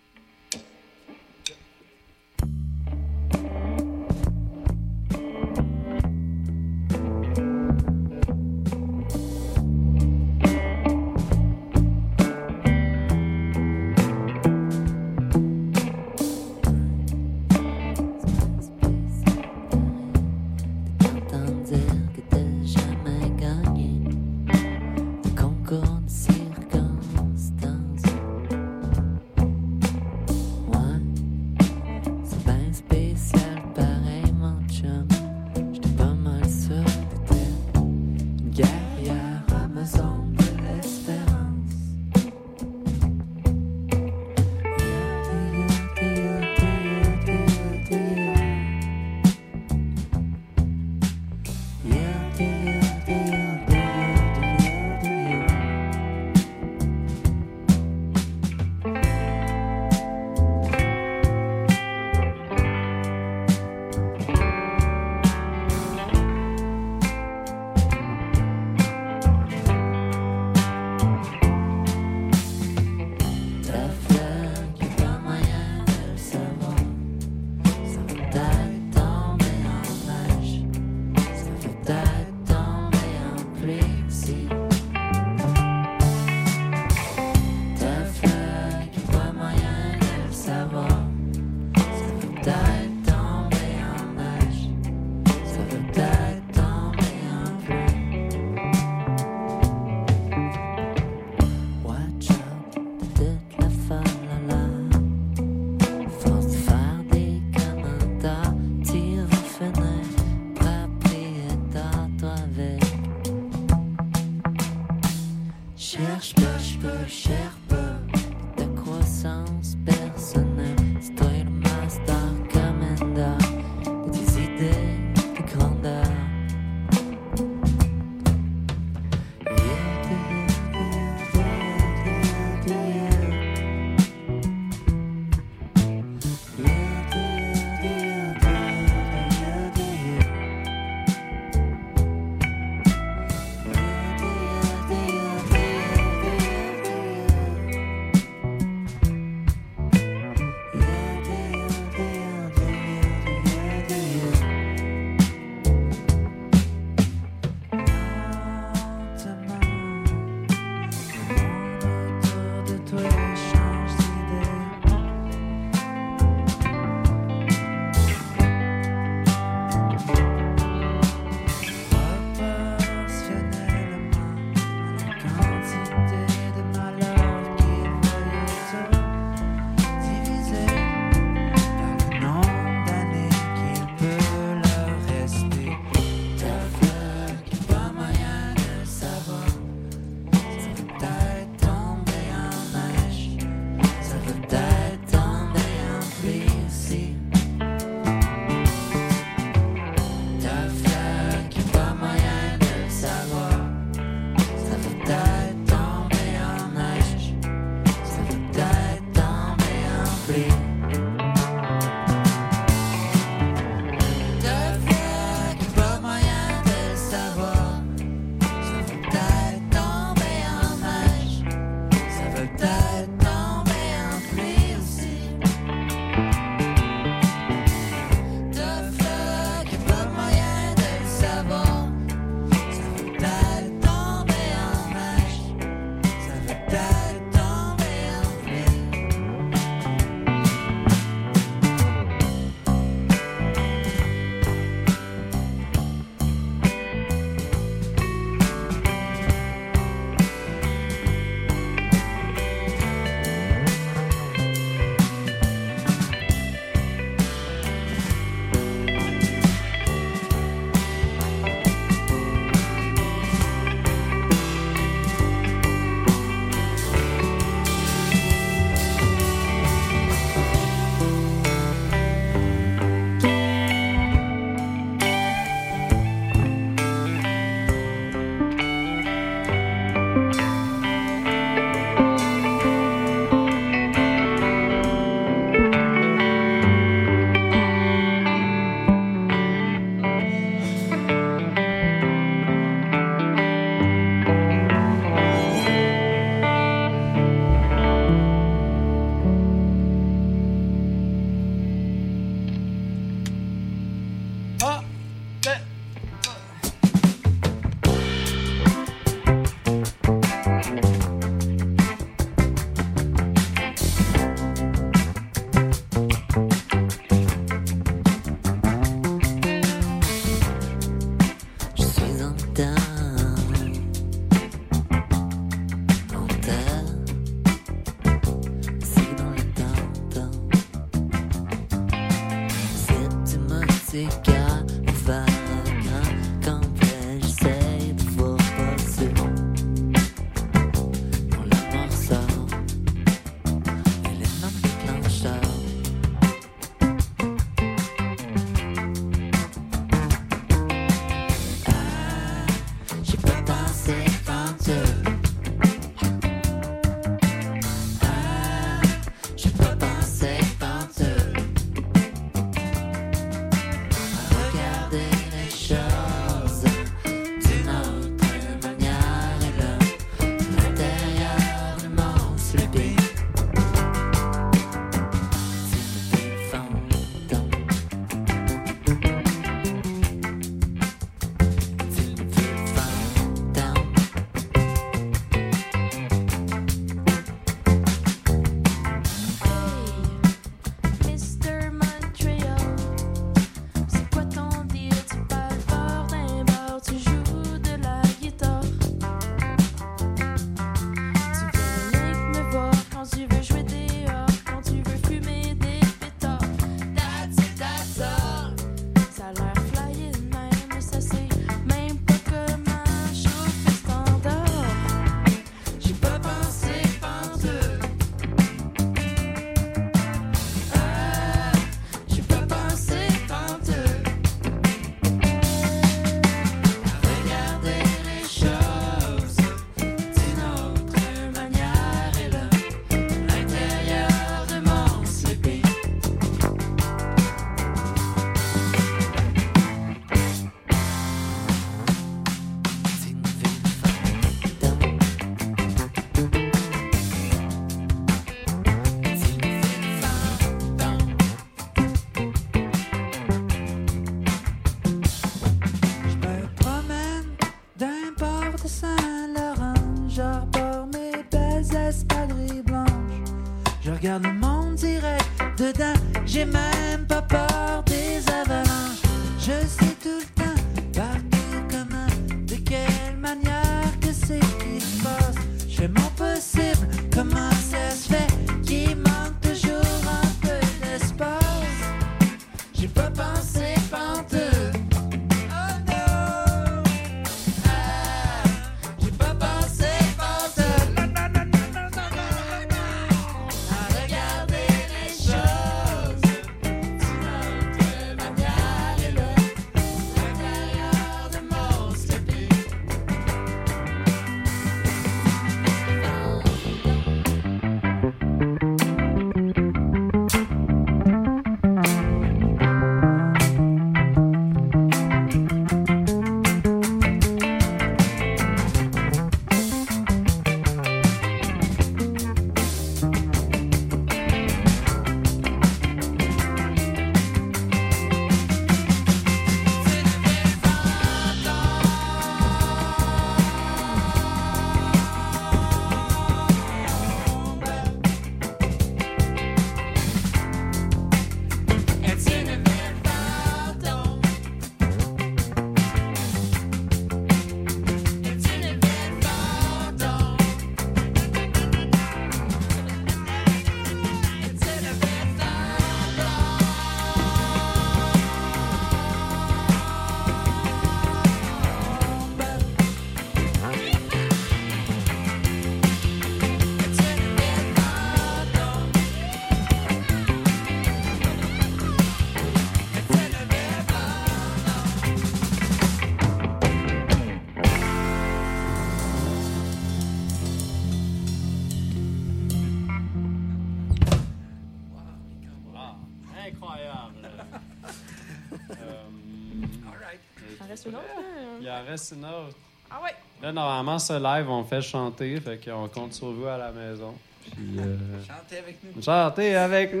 normalement, 593.56 593.98
ce 593.98 594.12
live, 594.12 594.48
on 594.48 594.64
fait 594.64 594.82
chanter. 594.82 595.40
Fait 595.40 595.58
qu'on 595.58 595.88
compte 595.88 596.12
sur 596.12 596.30
vous 596.30 596.46
à 596.46 596.56
la 596.56 596.70
maison. 596.70 597.14
Puis. 597.42 597.78
Euh, 597.78 597.96
chantez 598.26 598.58
avec 598.58 598.78
nous. 598.82 599.02
Chantez 599.02 599.54
avec 599.56 599.94
nous. 599.94 600.00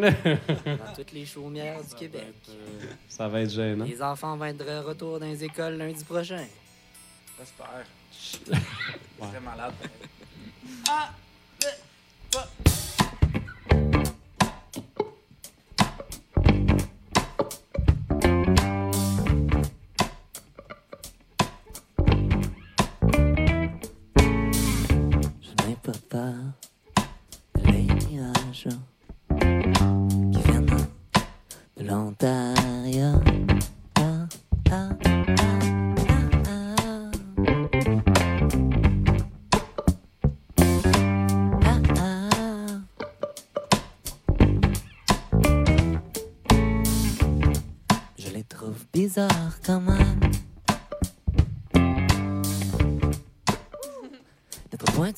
dans 0.76 0.92
toutes 0.94 1.12
les 1.12 1.26
chaumières 1.26 1.82
du 1.82 1.94
Québec. 1.94 2.34
Ça 3.08 3.28
va 3.28 3.40
être 3.40 3.50
euh, 3.50 3.70
gênant. 3.70 3.84
Les 3.84 4.02
enfants 4.02 4.36
vont 4.36 4.44
être 4.44 4.64
de 4.64 4.86
retour 4.86 5.18
dans 5.18 5.26
les 5.26 5.42
écoles 5.42 5.76
lundi 5.76 6.04
prochain. 6.04 6.44
J'espère. 7.38 7.84
Je 9.20 9.26
serais 9.26 9.40
malade. 9.40 9.72
Ah! 10.88 11.10
Euh, 11.64 12.38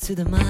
to 0.09 0.15
the 0.15 0.25
mind. 0.27 0.48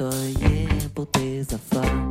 thought, 0.00 0.42
yeah, 0.50 0.88
but 0.94 1.12
there's 1.12 1.52
a 1.52 1.58
fun. 1.58 2.09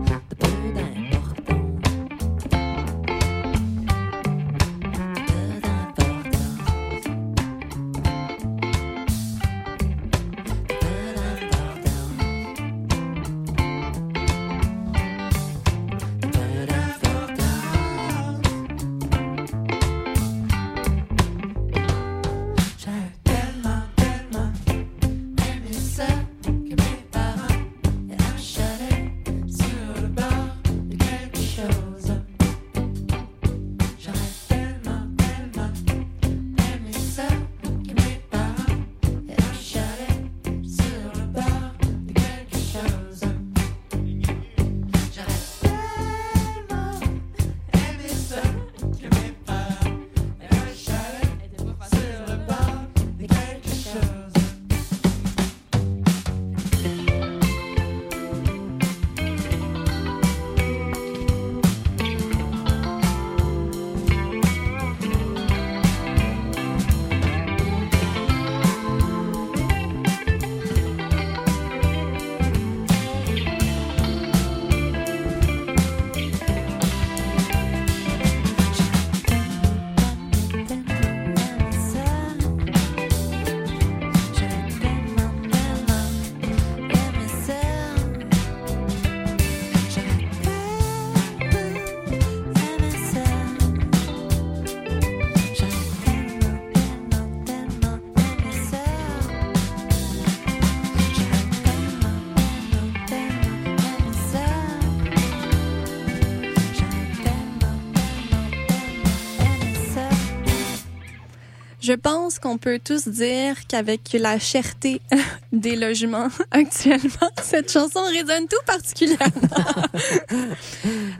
Je 111.81 111.93
pense 111.93 112.39
qu'on 112.39 112.57
peut 112.57 112.77
tous 112.83 113.07
dire 113.07 113.55
qu'avec 113.67 114.01
la 114.13 114.37
cherté 114.37 114.99
des 115.53 115.77
logements 115.77 116.27
actuellement, 116.51 117.29
cette 117.41 117.71
chanson 117.71 118.01
résonne 118.01 118.47
tout 118.49 118.57
particulièrement. 118.65 119.29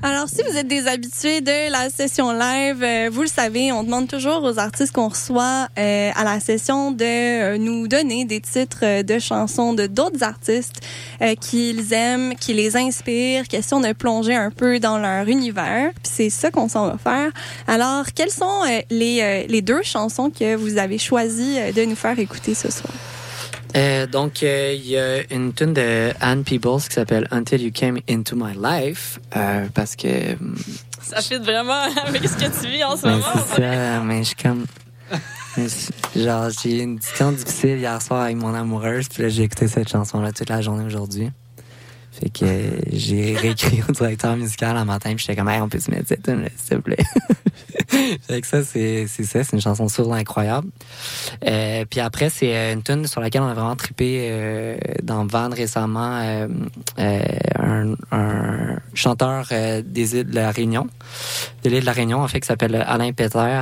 Alors, 0.03 0.27
si 0.27 0.41
vous 0.43 0.57
êtes 0.57 0.67
des 0.67 0.87
habitués 0.87 1.39
de 1.39 1.71
la 1.71 1.89
session 1.89 2.33
live, 2.33 2.83
euh, 2.83 3.09
vous 3.09 3.21
le 3.21 3.27
savez, 3.27 3.71
on 3.71 3.83
demande 3.83 4.09
toujours 4.09 4.43
aux 4.43 4.59
artistes 4.59 4.91
qu'on 4.93 5.07
reçoit 5.07 5.69
euh, 5.77 6.11
à 6.13 6.23
la 6.25 6.41
session 6.41 6.91
de 6.91 7.05
euh, 7.05 7.57
nous 7.57 7.87
donner 7.87 8.25
des 8.25 8.41
titres 8.41 9.01
de 9.01 9.19
chansons 9.19 9.73
de 9.73 9.87
d'autres 9.87 10.23
artistes 10.23 10.81
qu'ils 11.41 11.93
aiment, 11.93 12.35
qui 12.35 12.53
les 12.53 12.77
inspirent, 12.77 13.47
question 13.47 13.79
de 13.79 13.91
plonger 13.93 14.35
un 14.35 14.51
peu 14.51 14.79
dans 14.79 14.97
leur 14.97 15.27
univers. 15.27 15.91
Puis 16.03 16.11
c'est 16.13 16.29
ça 16.29 16.51
qu'on 16.51 16.67
s'en 16.67 16.87
va 16.87 16.97
faire. 16.97 17.31
Alors, 17.67 18.05
quelles 18.13 18.29
sont 18.29 18.63
les, 18.89 19.45
les 19.47 19.61
deux 19.61 19.83
chansons 19.83 20.29
que 20.29 20.48
vous 20.55 20.77
avez 20.77 20.97
choisi 20.97 21.57
euh, 21.59 21.71
de 21.71 21.83
nous 21.83 21.95
faire 21.95 22.17
écouter 22.19 22.53
ce 22.53 22.71
soir? 22.71 22.93
Euh, 23.75 24.07
donc, 24.07 24.41
euh, 24.41 24.73
il 24.75 24.87
y 24.87 24.97
a 24.97 25.21
une 25.31 25.53
tune 25.53 25.73
de 25.73 26.11
Anne 26.21 26.43
Peebles 26.43 26.81
qui 26.87 26.95
s'appelle 26.95 27.27
Until 27.31 27.61
You 27.61 27.71
Came 27.71 27.99
Into 28.09 28.35
My 28.35 28.53
Life, 28.59 29.19
euh, 29.35 29.65
parce 29.75 29.95
que... 29.95 30.07
euh, 30.07 30.35
Ça 31.03 31.21
fit 31.21 31.37
vraiment 31.37 31.83
avec 32.05 32.23
ce 32.27 32.35
que 32.35 32.61
tu 32.61 32.67
vis 32.67 32.83
en 32.83 32.97
ce 32.97 33.03
ben, 33.03 33.11
moment. 33.11 33.25
c'est 33.55 33.61
ça, 33.61 33.99
mais 34.01 34.19
je 34.19 34.27
suis 34.29 34.35
comme... 34.35 34.65
Genre, 36.15 36.49
j'ai 36.63 36.77
eu 36.77 36.81
une 36.81 36.97
discussion 36.97 37.31
difficile 37.31 37.77
hier 37.77 38.01
soir 38.01 38.21
avec 38.23 38.37
mon 38.37 38.53
amoureuse, 38.53 39.07
puis 39.09 39.23
là, 39.23 39.29
j'ai 39.29 39.43
écouté 39.43 39.67
cette 39.67 39.89
chanson-là 39.89 40.31
toute 40.31 40.49
la 40.49 40.61
journée 40.61 40.85
aujourd'hui. 40.85 41.31
Fait 42.19 42.29
que 42.29 42.45
j'ai 42.91 43.35
réécrit 43.35 43.81
au 43.87 43.91
directeur 43.91 44.35
musical 44.35 44.75
un 44.75 44.85
matin, 44.85 45.11
puis 45.15 45.19
j'étais 45.19 45.37
comme, 45.37 45.47
hey, 45.47 45.61
on 45.61 45.69
peut 45.69 45.79
se 45.79 45.89
mettre 45.89 46.07
cette 46.07 46.23
tune 46.23 46.47
s'il 46.57 46.77
te 46.77 46.81
plaît. 46.81 46.97
fait 48.27 48.41
que 48.41 48.47
ça, 48.47 48.63
c'est 48.63 49.07
c'est 49.07 49.23
ça, 49.23 49.43
c'est 49.43 49.55
une 49.55 49.61
chanson 49.61 49.87
sourde 49.87 50.11
incroyable. 50.13 50.67
Euh, 51.47 51.85
puis 51.89 52.01
après, 52.01 52.29
c'est 52.29 52.55
euh, 52.55 52.73
une 52.73 52.83
tune 52.83 53.07
sur 53.07 53.21
laquelle 53.21 53.41
on 53.41 53.47
a 53.47 53.53
vraiment 53.53 53.75
trippé 53.75 54.27
euh, 54.31 54.77
dans 55.01 55.25
Van 55.25 55.49
récemment, 55.49 56.19
euh, 56.21 56.47
euh, 56.99 57.21
un, 57.57 57.93
un 58.11 58.79
chanteur 58.93 59.47
euh, 59.51 59.81
des 59.85 60.17
îles 60.17 60.29
de 60.29 60.35
la 60.35 60.51
Réunion, 60.51 60.87
de 61.63 61.69
l'île 61.69 61.81
de 61.81 61.85
la 61.85 61.93
Réunion, 61.93 62.21
en 62.21 62.27
fait, 62.27 62.41
qui 62.41 62.47
s'appelle 62.47 62.75
Alain 62.75 63.13
Peter. 63.13 63.61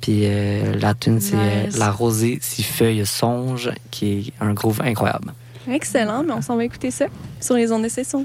Puis 0.00 0.22
euh, 0.24 0.74
la 0.78 0.94
tune, 0.94 1.20
c'est. 1.20 1.76
La 1.76 1.90
rosée 1.90 2.38
si 2.40 2.62
feuille 2.62 3.04
songe, 3.04 3.72
qui 3.90 4.06
est 4.12 4.32
un 4.40 4.52
groove 4.52 4.80
incroyable. 4.82 5.32
Excellent, 5.68 6.22
mais 6.22 6.32
on 6.32 6.42
s'en 6.42 6.56
va 6.56 6.64
écouter 6.64 6.90
ça 6.90 7.06
sur 7.40 7.56
les 7.56 7.72
ondes 7.72 7.82
de 7.82 7.88
session. 7.88 8.24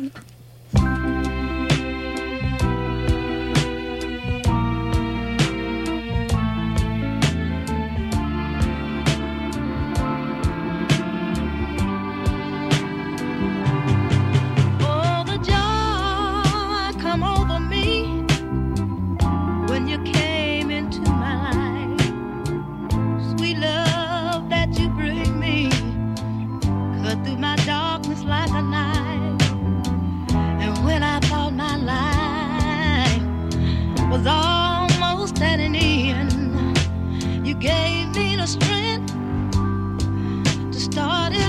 Was 34.24 34.28
almost 34.28 35.42
at 35.42 35.60
an 35.60 35.76
end, 35.76 36.78
you 37.46 37.56
gave 37.56 38.16
me 38.16 38.36
the 38.36 38.46
strength 38.46 39.14
to 40.72 40.80
start 40.80 41.34
it 41.34 41.41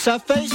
sa 0.00 0.18
feuille 0.18 0.49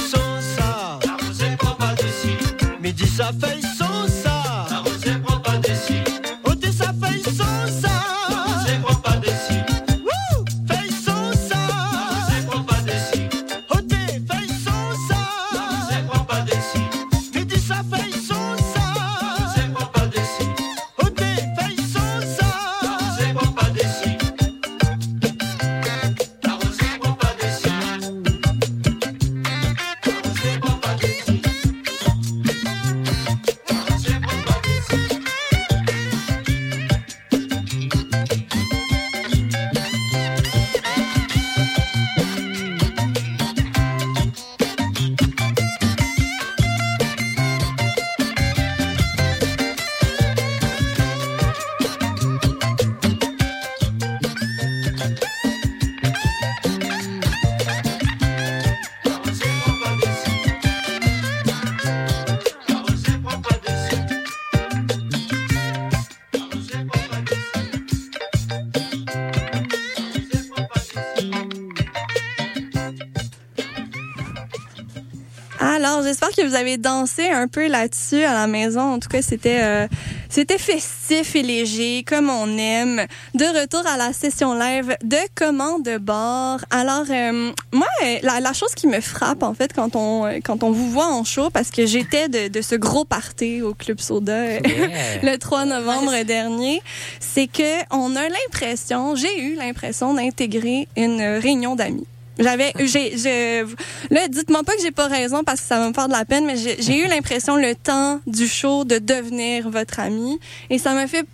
que 76.36 76.46
vous 76.46 76.54
avez 76.54 76.76
dansé 76.76 77.28
un 77.28 77.48
peu 77.48 77.68
là-dessus 77.68 78.22
à 78.22 78.34
la 78.34 78.46
maison. 78.46 78.80
En 78.80 78.98
tout 78.98 79.08
cas, 79.08 79.22
c'était 79.22 79.60
euh, 79.62 79.86
c'était 80.28 80.58
festif 80.58 81.34
et 81.36 81.42
léger, 81.42 82.04
comme 82.06 82.28
on 82.30 82.58
aime. 82.58 83.06
De 83.34 83.44
retour 83.60 83.82
à 83.86 83.96
la 83.96 84.12
session 84.12 84.54
live 84.54 84.96
de 85.02 85.16
Comment 85.34 85.78
de 85.78 85.98
bord. 85.98 86.58
Alors, 86.70 87.04
euh, 87.10 87.52
moi, 87.72 87.86
euh, 88.04 88.18
la, 88.22 88.40
la 88.40 88.52
chose 88.52 88.74
qui 88.74 88.86
me 88.86 89.00
frappe, 89.00 89.42
en 89.42 89.54
fait, 89.54 89.72
quand 89.72 89.96
on, 89.96 90.26
euh, 90.26 90.38
quand 90.44 90.62
on 90.62 90.70
vous 90.70 90.90
voit 90.90 91.12
en 91.12 91.24
show, 91.24 91.50
parce 91.50 91.70
que 91.70 91.86
j'étais 91.86 92.28
de, 92.28 92.48
de 92.48 92.60
ce 92.60 92.74
gros 92.74 93.04
party 93.04 93.62
au 93.62 93.74
Club 93.74 94.00
Soda 94.00 94.32
euh, 94.32 94.58
Yeah. 94.66 95.22
le 95.32 95.38
3 95.38 95.64
novembre 95.64 96.22
dernier, 96.24 96.82
c'est 97.20 97.46
que 97.46 97.82
on 97.90 98.14
a 98.16 98.28
l'impression, 98.28 99.14
j'ai 99.14 99.40
eu 99.40 99.54
l'impression 99.54 100.14
d'intégrer 100.14 100.88
une 100.96 101.22
réunion 101.22 101.76
d'amis. 101.76 102.06
J'avais, 102.38 102.72
j'ai, 102.78 103.16
je, 103.16 103.66
là, 104.10 104.28
dites-moi 104.28 104.62
pas 104.62 104.74
que 104.76 104.82
j'ai 104.82 104.90
pas 104.90 105.06
raison 105.08 105.42
parce 105.42 105.60
que 105.60 105.66
ça 105.66 105.78
va 105.78 105.88
me 105.88 105.94
faire 105.94 106.08
de 106.08 106.12
la 106.12 106.24
peine, 106.24 106.44
mais 106.44 106.56
j'ai 106.56 106.76
j'ai 106.82 107.04
eu 107.04 107.08
l'impression 107.08 107.56
le 107.56 107.74
temps 107.74 108.20
du 108.26 108.46
show 108.46 108.84
de 108.84 108.98
devenir 108.98 109.70
votre 109.70 110.00
ami 110.00 110.38
et 110.68 110.78
ça 110.78 110.92
m'a 110.92 111.06
fait 111.06 111.26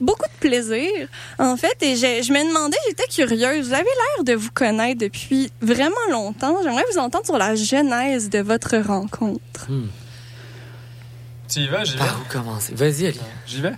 beaucoup 0.00 0.26
de 0.26 0.48
plaisir, 0.48 1.08
en 1.38 1.56
fait. 1.56 1.82
Et 1.82 1.96
je, 1.96 2.22
je 2.22 2.32
me 2.32 2.46
demandais, 2.46 2.76
j'étais 2.88 3.06
curieuse. 3.08 3.68
Vous 3.68 3.72
avez 3.72 3.84
l'air 3.84 4.24
de 4.24 4.34
vous 4.34 4.50
connaître 4.52 5.00
depuis 5.00 5.50
vraiment 5.62 5.94
longtemps. 6.10 6.56
J'aimerais 6.62 6.84
vous 6.92 6.98
entendre 6.98 7.24
sur 7.24 7.38
la 7.38 7.54
genèse 7.54 8.28
de 8.28 8.40
votre 8.40 8.76
rencontre. 8.76 9.68
Tu 11.48 11.60
y 11.60 11.68
vas, 11.68 11.84
j'y 11.84 11.92
vais. 11.92 11.98
Par 11.98 12.20
où 12.20 12.32
commencer? 12.32 12.74
Vas-y, 12.74 13.06
Ali. 13.06 13.20
J'y 13.46 13.60
vais? 13.60 13.72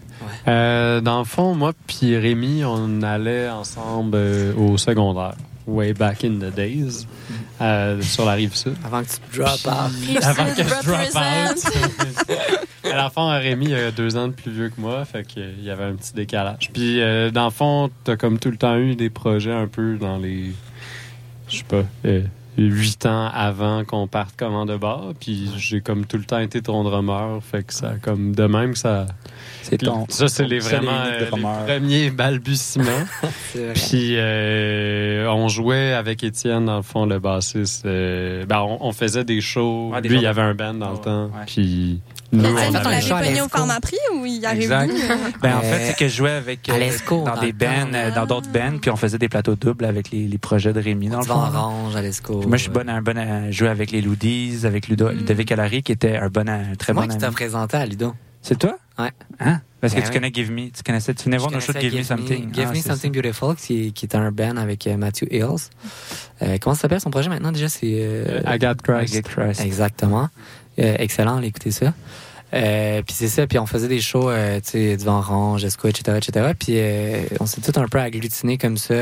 Euh, 0.48 1.00
dans 1.00 1.18
le 1.20 1.24
fond, 1.24 1.54
moi 1.54 1.72
puis 1.86 2.16
Rémi, 2.16 2.64
on 2.64 3.02
allait 3.02 3.48
ensemble 3.48 4.16
euh, 4.16 4.54
au 4.56 4.76
secondaire. 4.76 5.34
Way 5.66 5.94
back 5.94 6.24
in 6.24 6.38
the 6.40 6.54
days. 6.54 7.06
euh, 7.60 8.02
sur 8.02 8.24
la 8.26 8.32
rive 8.32 8.54
sud. 8.54 8.74
Avant 8.84 9.02
que 9.02 9.08
tu 9.08 9.16
te 9.18 9.36
drop 9.36 9.58
Puis- 10.02 10.16
out. 10.16 10.22
Avant 10.24 10.44
que 10.54 10.62
je 10.62 10.86
drop 10.86 11.14
out. 11.16 12.90
à 12.92 12.96
la 12.96 13.10
fin, 13.10 13.38
Rémi 13.38 13.66
il 13.66 13.74
a 13.74 13.90
deux 13.90 14.16
ans 14.16 14.28
de 14.28 14.32
plus 14.34 14.50
vieux 14.50 14.68
que 14.68 14.80
moi, 14.80 15.04
fait 15.06 15.26
qu'il 15.26 15.62
y 15.64 15.70
avait 15.70 15.84
un 15.84 15.94
petit 15.94 16.12
décalage. 16.12 16.70
Puis, 16.72 17.00
euh, 17.00 17.30
dans 17.30 17.44
le 17.46 17.50
fond, 17.50 17.90
t'as 18.04 18.16
comme 18.16 18.38
tout 18.38 18.50
le 18.50 18.56
temps 18.58 18.76
eu 18.76 18.94
des 18.94 19.08
projets 19.10 19.52
un 19.52 19.66
peu 19.66 19.96
dans 19.96 20.18
les. 20.18 20.52
Je 21.48 21.58
sais 21.58 21.64
pas. 21.64 21.82
euh, 22.04 22.22
huit 22.56 23.04
ans 23.06 23.28
avant 23.32 23.84
qu'on 23.84 24.06
parte 24.06 24.34
comment 24.36 24.64
de 24.66 24.76
bar. 24.76 25.12
Puis 25.20 25.50
j'ai 25.56 25.80
comme 25.80 26.06
tout 26.06 26.16
le 26.18 26.24
temps 26.24 26.38
été 26.38 26.62
ton 26.62 26.84
drummer. 26.84 27.40
Fait 27.42 27.62
que 27.64 27.72
ça, 27.74 27.94
comme 28.00 28.34
de 28.34 28.44
même, 28.44 28.74
ça. 28.76 29.06
C'est 29.62 29.78
ton- 29.78 30.06
Ça, 30.08 30.28
c'est 30.28 30.44
les 30.46 30.58
vraiment 30.58 30.92
euh, 31.06 31.20
les 31.20 31.26
premiers 31.26 32.10
balbutiements. 32.10 32.84
Vrai. 33.54 33.72
Puis 33.74 34.16
euh, 34.16 35.26
on 35.30 35.48
jouait 35.48 35.92
avec 35.92 36.22
Étienne, 36.22 36.66
dans 36.66 36.76
le 36.76 36.82
fond, 36.82 37.06
le 37.06 37.18
bassiste. 37.18 37.86
euh, 37.86 38.44
ben, 38.46 38.60
on, 38.60 38.78
on 38.88 38.92
faisait 38.92 39.24
des 39.24 39.40
shows. 39.40 39.90
Ouais, 39.92 40.00
des 40.02 40.08
Lui, 40.08 40.16
il 40.18 40.22
y 40.22 40.26
avait 40.26 40.42
un 40.42 40.54
band 40.54 40.74
dans 40.74 40.92
le 40.92 40.98
temps. 40.98 41.30
Puis 41.46 42.00
nous, 42.36 42.44
Est-ce 42.58 42.68
on 42.68 42.72
que 42.72 42.76
avait 42.88 43.12
un 43.12 43.18
pogné 43.26 43.40
au. 43.42 43.48
Pharmaprix 43.48 43.96
ou 44.14 44.26
il 44.26 44.44
arrive 44.44 44.62
Exact. 44.62 44.92
Ben, 45.42 45.56
en 45.56 45.58
Euh, 45.58 45.60
fait, 45.62 45.86
c'est 45.86 45.96
que 45.96 46.08
je 46.08 46.16
jouais 46.16 46.30
avec 46.32 46.68
à 46.68 46.74
euh, 46.74 46.78
l'Esco, 46.78 47.22
dans 47.24 47.34
dans 47.34 47.40
des 47.40 47.52
bands, 47.52 47.92
euh, 47.94 48.10
dans 48.14 48.26
d'autres 48.26 48.50
bands, 48.50 48.78
puis 48.80 48.90
on 48.90 48.96
faisait 48.96 49.18
des 49.18 49.28
plateaux 49.28 49.54
doubles 49.56 49.84
avec 49.84 50.10
les, 50.10 50.26
les 50.26 50.38
projets 50.38 50.72
de 50.72 50.80
Rémi, 50.80 51.08
dans 51.08 51.18
le 51.20 51.24
fond. 51.24 51.34
Orange, 51.34 51.96
à 51.96 52.02
l'Esco. 52.02 52.38
Puis 52.40 52.48
Moi, 52.48 52.56
je 52.56 52.62
suis 52.62 52.70
bon 52.72 52.88
à, 52.88 53.00
bon 53.00 53.16
à 53.18 53.50
jouer 53.50 53.68
avec 53.68 53.90
les 53.90 54.00
Loodies, 54.00 54.60
avec 54.64 54.88
Ludo, 54.88 55.08
Ludovic 55.10 55.50
Allary, 55.52 55.82
qui 55.82 55.92
était 55.92 56.16
un 56.16 56.28
bon, 56.28 56.48
un 56.48 56.74
très 56.76 56.86
C'est 56.88 56.92
moi 56.94 57.06
bon 57.06 57.12
qui 57.12 57.18
t'ai 57.18 57.24
ami. 57.26 57.34
présenté 57.34 57.76
à 57.76 57.86
Ludo. 57.86 58.14
C'est 58.42 58.58
toi? 58.58 58.76
Ouais. 58.98 59.10
Hein? 59.40 59.60
Parce 59.80 59.94
que 59.94 59.98
Ben 60.00 60.04
tu 60.04 60.08
oui. 60.10 60.14
connais 60.14 60.30
Give 60.34 60.50
Me. 60.52 60.70
Tu 60.70 60.82
connaissais, 60.84 61.14
tu 61.14 61.24
venais 61.24 61.38
voir 61.38 61.50
nos 61.50 61.60
shows 61.60 61.72
de 61.72 61.80
Give, 61.80 61.94
Me 61.96 62.02
Something. 62.02 62.52
Give 62.54 62.66
Ah, 62.68 62.72
Me 62.72 62.80
Something 62.80 63.12
Beautiful, 63.12 63.54
qui, 63.56 63.92
qui 63.94 64.04
est 64.06 64.14
un 64.14 64.30
band 64.32 64.56
avec 64.56 64.86
euh, 64.86 64.96
Matthew 64.98 65.24
Hills. 65.30 65.70
Euh, 66.42 66.58
comment 66.60 66.74
ça 66.74 66.82
s'appelle 66.82 67.00
son 67.00 67.10
projet 67.10 67.28
maintenant 67.30 67.52
déjà? 67.52 67.68
C'est 67.70 67.80
euh, 68.00 68.40
Agathe 68.44 68.82
Christ. 68.82 69.14
Agathe 69.14 69.28
Christ. 69.28 69.60
Exactement. 69.64 70.28
Euh, 70.78 70.96
excellent, 70.98 71.36
allez 71.38 71.48
écouter 71.48 71.70
ça. 71.70 71.94
Euh, 72.54 73.02
puis 73.02 73.14
c'est 73.14 73.28
ça, 73.28 73.46
puis 73.46 73.58
on 73.58 73.66
faisait 73.66 73.88
des 73.88 74.00
shows, 74.00 74.30
euh, 74.30 74.60
devant 74.72 75.18
Orange, 75.18 75.64
Esco, 75.64 75.88
etc., 75.88 76.18
etc. 76.18 76.52
Puis 76.58 76.74
euh, 76.76 77.22
on 77.40 77.46
s'est 77.46 77.60
tout 77.60 77.78
un 77.78 77.88
peu 77.88 77.98
agglutinés 77.98 78.58
comme 78.58 78.76
ça. 78.76 78.94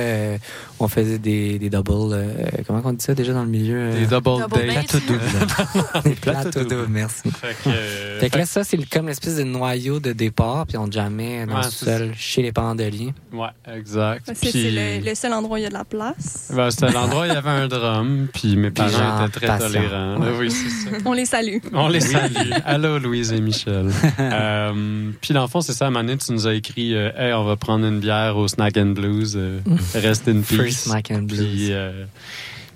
On 0.83 0.89
faisait 0.89 1.19
des, 1.19 1.59
des 1.59 1.71
doubles, 1.71 2.13
euh, 2.13 2.33
comment 2.67 2.81
on 2.85 2.93
dit 2.93 3.05
ça 3.05 3.15
déjà 3.15 3.33
dans 3.33 3.43
le 3.45 3.49
milieu? 3.49 3.77
euh? 3.79 3.93
Des 4.01 4.07
double, 4.07 4.43
Double 4.43 4.67
dates. 4.67 4.67
bass. 4.67 4.87
Plateau 4.87 4.99
double. 5.09 6.03
Des 6.05 6.11
plateaux 6.15 6.65
doubles, 6.65 6.87
merci. 6.91 7.31
Fait 7.31 7.57
que, 7.65 7.69
euh, 7.69 8.21
Fait 8.21 8.31
que 8.31 8.39
là, 8.39 8.47
ça, 8.47 8.65
c'est 8.65 8.79
comme 8.89 9.07
l'espèce 9.07 9.37
de 9.37 9.43
noyau 9.45 10.01
de 10.01 10.13
départ, 10.13 10.67
puis 10.67 10.77
on 10.77 10.91
jamais 10.91 11.47
dans 11.47 11.55
Ouais, 11.57 11.65
le 11.65 11.71
c'est 11.71 11.85
sol 11.85 12.13
chez 12.17 12.43
les 12.43 12.53
parents 12.53 12.75
de 12.75 12.85
lit. 12.85 13.13
ouais, 13.33 13.49
exact. 13.77 14.27
Parce 14.27 14.39
que 14.41 14.49
Puis- 14.51 14.53
c'est 14.53 14.71
le, 15.01 15.05
le 15.09 15.15
seul 15.15 15.33
endroit 15.33 15.55
où 15.55 15.59
il 15.59 15.63
y 15.63 15.67
a 15.67 15.69
de 15.69 15.75
la 15.75 15.85
place. 15.85 16.51
Ben, 16.55 16.71
c'était 16.71 16.91
l'endroit 16.93 17.23
où 17.23 17.25
il 17.27 17.33
y 17.33 17.37
avait 17.37 17.49
un 17.51 17.69
drum, 17.69 18.29
puis 18.33 18.57
mes 18.57 18.71
parents 18.71 18.89
genre 18.91 19.23
étaient 19.27 19.39
très 19.41 19.47
patient. 19.47 19.67
tolérants. 19.69 20.19
là. 20.19 20.27
Oui, 20.39 20.51
c'est 20.51 20.69
ça. 20.91 20.97
On 21.05 21.13
les 21.13 21.27
salue. 21.27 21.59
On 21.73 21.89
les 21.89 22.01
salue. 22.01 22.51
Allô, 22.65 22.99
Louise 22.99 23.33
et 23.33 23.41
Michel. 23.41 23.91
euh, 24.19 25.11
puis, 25.21 25.35
dans 25.35 25.43
le 25.43 25.49
fond, 25.49 25.61
c'est 25.61 25.73
ça, 25.73 25.91
donné, 25.91 26.17
tu 26.17 26.33
nous 26.33 26.47
as 26.47 26.55
écrit 26.55 26.95
euh, 26.95 27.11
Hey, 27.17 27.33
on 27.33 27.45
va 27.45 27.57
prendre 27.57 27.87
une 27.87 28.01
bière 28.01 28.37
au 28.37 28.49
Snack 28.49 28.77
and 28.77 28.87
Blues. 28.93 29.35
euh, 29.37 29.61
rest 29.95 30.29
in 30.29 30.43
Free 30.43 30.67
peace. 30.67 30.72
Snack 30.73 31.11
and 31.11 31.23
Blues. 31.23 31.39
Puis, 31.39 31.73
euh, 31.73 32.05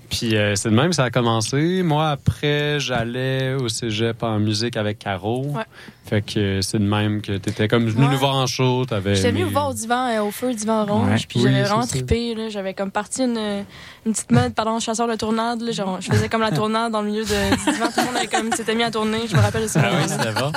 puis 0.09 0.37
euh, 0.37 0.55
c'est 0.55 0.71
de 0.71 0.75
même 0.75 0.91
que 0.91 0.95
ça 0.97 1.05
a 1.05 1.11
commencé. 1.11 1.83
Moi, 1.83 2.09
après, 2.11 2.79
j'allais 2.79 3.55
au 3.55 3.69
cégep 3.69 4.23
en 4.23 4.39
musique 4.39 4.77
avec 4.77 4.99
Caro. 5.01 5.47
Ouais. 5.47 5.65
Fait 6.09 6.23
que 6.23 6.61
c'est 6.63 6.79
de 6.79 6.85
même 6.85 7.21
que 7.21 7.37
t'étais 7.37 7.67
comme 7.67 7.87
venu 7.89 8.05
Ouais. 8.07 8.13
nous 8.13 8.19
voir 8.19 8.37
en 8.37 8.47
show. 8.47 8.85
T'avais 8.87 9.17
J'étais 9.17 9.31
aimé- 9.31 9.43
vous 9.43 9.51
voir 9.51 9.71
au 9.71 9.75
divan, 9.75 10.07
euh, 10.09 10.23
au 10.23 10.31
feu 10.31 10.55
divan 10.55 10.83
orange, 10.89 11.09
Ouais. 11.11 11.17
puis 11.29 11.41
Oui, 11.41 11.51
j'avais 11.51 11.65
vraiment 11.65 11.85
trippé. 11.87 12.35
là. 12.37 12.49
J'avais 12.49 12.75
comme 12.75 12.93
parti 12.93 13.23
une, 13.25 13.65
une 14.07 14.13
petite 14.13 14.31
mode 14.31 14.55
pendant 14.55 14.79
chasseur 14.79 15.09
de 15.09 15.17
tournade. 15.17 15.61
là. 15.63 15.73
Genre, 15.73 16.01
je 16.01 16.07
faisais 16.13 16.29
comme 16.29 16.43
la 16.43 16.51
tournade 16.53 16.93
dans 16.93 17.03
le 17.03 17.09
milieu 17.11 17.25
de, 17.25 17.57
du 17.57 17.73
divan. 17.73 17.87
Tout 17.89 17.99
le 18.01 18.05
monde 18.07 18.17
avait 18.17 18.29
comme 18.29 18.53
s'était 18.53 18.77
mis 18.77 18.85
à 18.85 18.91
tourner. 18.93 19.27
Je 19.29 19.35
me 19.35 19.41
rappelle 19.41 19.63
de 19.65 19.69
ça. 19.69 19.83
Ah 19.85 19.91
oui, 20.01 20.05
c'était 20.09 20.33
bon. 20.41 20.53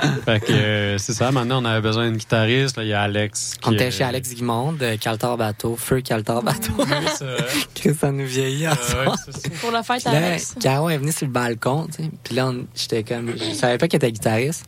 fait 0.24 0.40
que 0.40 0.52
euh, 0.52 0.98
c'est 0.98 1.12
ça. 1.12 1.30
Maintenant, 1.32 1.62
on 1.62 1.64
avait 1.64 1.80
besoin 1.80 2.06
d'une 2.08 2.16
guitariste. 2.16 2.76
Là, 2.76 2.82
il 2.84 2.88
y 2.88 2.92
a 2.92 3.02
Alex. 3.02 3.54
On 3.64 3.72
était 3.72 3.86
euh, 3.86 3.90
chez 3.90 4.04
Alex 4.04 4.34
Guimond, 4.34 4.72
de 4.72 4.96
Caltar 4.96 5.36
Bateau, 5.36 5.76
Feu 5.76 6.00
Caltar 6.00 6.42
Bateau. 6.42 6.72
Oui, 6.78 6.84
c'est 7.16 7.24
vrai. 7.24 7.44
que 7.82 7.92
ça 7.94 8.10
nous 8.12 8.26
vieillit 8.26 8.66
Euh, 8.66 8.70
ouais, 8.70 9.12
ça. 9.16 9.48
Pour 9.60 9.70
la 9.70 9.82
fête 9.82 10.04
là, 10.04 10.10
Alex. 10.12 10.54
Caro 10.60 10.88
est 10.90 10.98
venue 10.98 11.12
sur 11.12 11.26
le 11.26 11.32
balcon, 11.32 11.86
tu 11.94 12.02
sais. 12.04 12.10
Puis 12.22 12.34
là, 12.34 12.46
on- 12.48 12.66
j'étais 12.74 13.02
comme, 13.02 13.32
je 13.36 13.54
savais 13.54 13.78
pas 13.78 13.88
qu'elle 13.88 13.98
était 13.98 14.12
guitariste. 14.12 14.64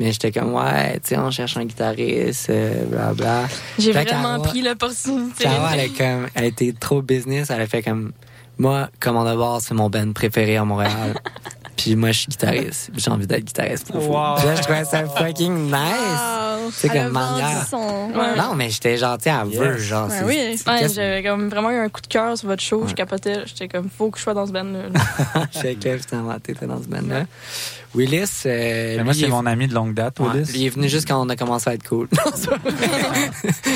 Mais 0.00 0.10
j'étais 0.10 0.32
comme, 0.32 0.52
ouais, 0.54 0.94
tu 0.94 1.10
sais, 1.10 1.18
on 1.18 1.30
cherche 1.30 1.56
un 1.56 1.64
guitariste, 1.64 2.50
euh, 2.50 2.84
bla 2.86 3.14
bla. 3.14 3.42
J'ai 3.78 3.92
vraiment 3.92 4.38
Caro- 4.38 4.42
pris 4.42 4.60
l'opportunité. 4.60 5.44
Caro, 5.44 5.66
elle, 5.72 5.92
comme, 5.92 6.26
elle 6.34 6.44
était 6.46 6.72
trop 6.78 7.00
business. 7.00 7.50
Elle 7.50 7.60
a 7.60 7.66
fait 7.68 7.82
comme, 7.82 8.10
moi, 8.58 8.88
Commande 8.98 9.28
de 9.30 9.36
bord, 9.36 9.60
c'est 9.60 9.74
mon 9.74 9.88
band 9.90 10.12
préféré 10.12 10.56
à 10.56 10.64
Montréal. 10.64 11.14
Puis 11.84 11.96
moi, 11.96 12.12
je 12.12 12.20
suis 12.20 12.28
guitariste. 12.28 12.90
J'ai 12.96 13.10
envie 13.10 13.26
d'être 13.26 13.44
guitariste 13.44 13.86
pour 13.92 14.00
vous. 14.00 14.12
Wow. 14.12 14.36
Puis 14.38 14.46
là, 14.46 14.54
je 14.54 14.62
trouvais 14.62 14.84
ça 14.84 15.04
fucking 15.06 15.66
nice. 15.66 15.74
Wow. 15.74 16.70
C'est 16.72 16.88
comme 16.88 17.08
manière. 17.12 17.66
son- 17.68 18.10
Ouais. 18.14 18.36
Non, 18.38 18.54
mais 18.54 18.70
j'étais 18.70 18.96
gentil 18.96 19.28
à 19.28 19.44
Yes. 19.44 19.58
veut, 19.58 19.76
genre. 19.78 20.08
C'est- 20.10 20.24
oui. 20.24 20.58
Ouais, 20.66 20.88
j'avais 20.88 21.22
comme 21.22 21.48
vraiment 21.50 21.70
eu 21.70 21.76
un 21.78 21.88
coup 21.90 22.00
de 22.00 22.06
cœur 22.06 22.38
sur 22.38 22.48
votre 22.48 22.62
show. 22.62 22.86
Je 22.88 22.94
capotais. 22.94 23.42
J'étais 23.44 23.68
comme, 23.68 23.88
faut 23.90 24.10
que 24.10 24.16
je 24.18 24.22
sois 24.22 24.32
dans 24.34 24.46
ce 24.46 24.52
band-là. 24.52 24.84
J'étais 25.52 25.74
clair, 25.74 25.98
finalement, 26.08 26.38
t'étais 26.40 26.66
dans 26.66 26.82
ce 26.82 26.88
band-là. 26.88 27.24
Willis, 27.94 28.42
euh, 28.46 28.96
Mais 28.98 29.04
moi, 29.04 29.12
c'est 29.14 29.20
il 29.20 29.24
est- 29.26 29.28
mon 29.28 29.46
ami 29.46 29.68
de 29.68 29.74
longue 29.74 29.94
date, 29.94 30.18
Ouais, 30.20 30.26
Willis. 30.34 30.52
lui, 30.52 30.60
il 30.60 30.66
est 30.66 30.70
venu 30.70 30.88
juste 30.88 31.06
quand 31.06 31.24
on 31.24 31.28
a 31.28 31.36
commencé 31.36 31.70
à 31.70 31.74
être 31.74 31.88
cool. 31.88 32.08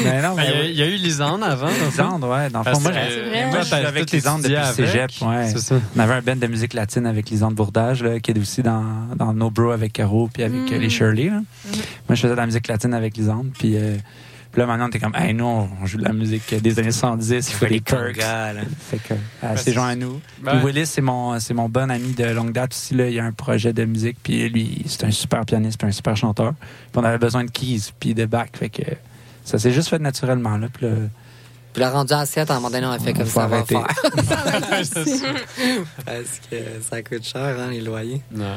Mais 0.05 0.23
non, 0.23 0.35
Il 0.39 0.45
y, 0.45 0.47
a- 0.47 0.53
mais 0.55 0.71
il 0.71 0.77
y 0.77 0.83
a 0.83 0.87
eu 0.87 0.97
Lisande 0.97 1.43
avant. 1.43 1.69
Lisande, 1.69 2.25
ouais. 2.25 2.51
Dans 2.51 2.63
le 2.63 2.73
fond, 2.73 2.81
moi, 2.81 2.93
euh, 2.95 3.43
moi, 3.47 3.51
toi, 3.51 3.61
je 3.61 3.65
suis 3.67 3.71
t'as 3.71 3.89
avec 3.89 4.11
Lisande 4.11 4.43
depuis 4.43 4.57
avec. 4.57 4.75
cégep. 4.75 5.11
Ouais. 5.23 5.49
Ça. 5.57 5.77
On 5.97 6.01
avait 6.01 6.15
un 6.15 6.23
band 6.23 6.37
de 6.37 6.47
musique 6.47 6.75
latine 6.75 7.07
avec 7.07 7.31
Lisande 7.31 7.55
Bourdage, 7.55 8.03
là, 8.03 8.21
qui 8.21 8.31
est 8.31 8.39
aussi 8.39 8.63
dans, 8.63 8.85
dans 9.17 9.33
No 9.33 9.51
Bro 9.51 9.71
avec 9.71 9.93
Caro, 9.93 10.29
puis 10.33 10.43
avec 10.43 10.73
euh, 10.73 10.79
les 10.79 10.91
Shirley. 10.91 11.27
là. 11.27 11.41
Moi, 12.09 12.15
je 12.15 12.15
faisais 12.15 12.29
de 12.31 12.35
la 12.35 12.47
musique 12.47 12.69
latine 12.69 12.95
avec 12.95 13.17
Lisande, 13.17 13.51
puis, 13.59 13.77
euh, 13.77 13.97
puis 14.51 14.61
là, 14.61 14.67
maintenant, 14.67 14.87
on 14.87 14.89
était 14.89 14.99
comme, 14.99 15.15
hey, 15.15 15.35
nous, 15.35 15.45
on 15.45 15.87
joue 15.87 15.99
de 15.99 16.05
la 16.05 16.13
musique 16.13 16.55
des 16.55 16.79
années 16.79 16.91
70, 16.91 17.49
il 17.51 17.55
faut 17.55 17.67
des 17.67 17.81
perks. 17.81 18.17
Fait 18.91 18.97
que, 18.99 19.15
euh, 19.15 19.55
c'est 19.57 19.73
joint 19.73 19.89
à 19.89 19.95
nous. 19.97 20.21
Ben- 20.43 20.59
Puis 20.59 20.67
Willis, 20.67 20.87
c'est 20.87 21.01
mon, 21.03 21.39
c'est 21.39 21.55
mon 21.55 21.69
bon 21.69 21.91
ami 21.91 22.13
de 22.15 22.25
longue 22.25 22.53
date 22.53 22.73
aussi. 22.73 22.95
Là. 22.95 23.09
Il 23.09 23.19
a 23.21 23.25
un 23.25 23.33
projet 23.33 23.73
de 23.73 23.85
musique, 23.85 24.17
puis 24.23 24.49
lui, 24.49 24.83
c'est 24.87 25.05
un 25.05 25.11
super 25.11 25.45
pianiste, 25.45 25.79
puis 25.79 25.89
un 25.89 25.93
super 25.93 26.17
chanteur. 26.17 26.55
Puis 26.93 27.01
on 27.01 27.05
avait 27.05 27.19
besoin 27.19 27.45
de 27.45 27.51
keys, 27.51 27.93
puis 28.01 28.15
de 28.15 28.25
back. 28.27 28.57
Fait 28.57 28.71
que 28.71 28.83
ça 29.45 29.59
s'est 29.59 29.73
juste 29.73 29.89
fait 29.89 29.99
naturellement. 29.99 30.57
Là. 30.57 30.69
Puis 30.73 30.87
là, 30.87 30.93
Puis 31.79 31.85
là, 31.85 31.93
rendu 31.93 32.13
à 32.13 32.27
7, 32.27 32.51
à 32.51 32.55
un 32.55 32.57
moment 32.57 32.71
donné, 32.71 32.87
on 32.89 32.91
a 32.91 32.99
fait 32.99 33.13
comme 33.13 33.29
ça, 33.29 33.47
va 33.47 33.63
faire. 33.63 33.87
Parce 36.05 36.41
que 36.51 36.57
ça 36.91 37.03
coûte 37.05 37.25
cher, 37.25 37.57
hein, 37.57 37.69
les 37.71 37.81
loyers. 37.81 38.21
Non. 38.33 38.57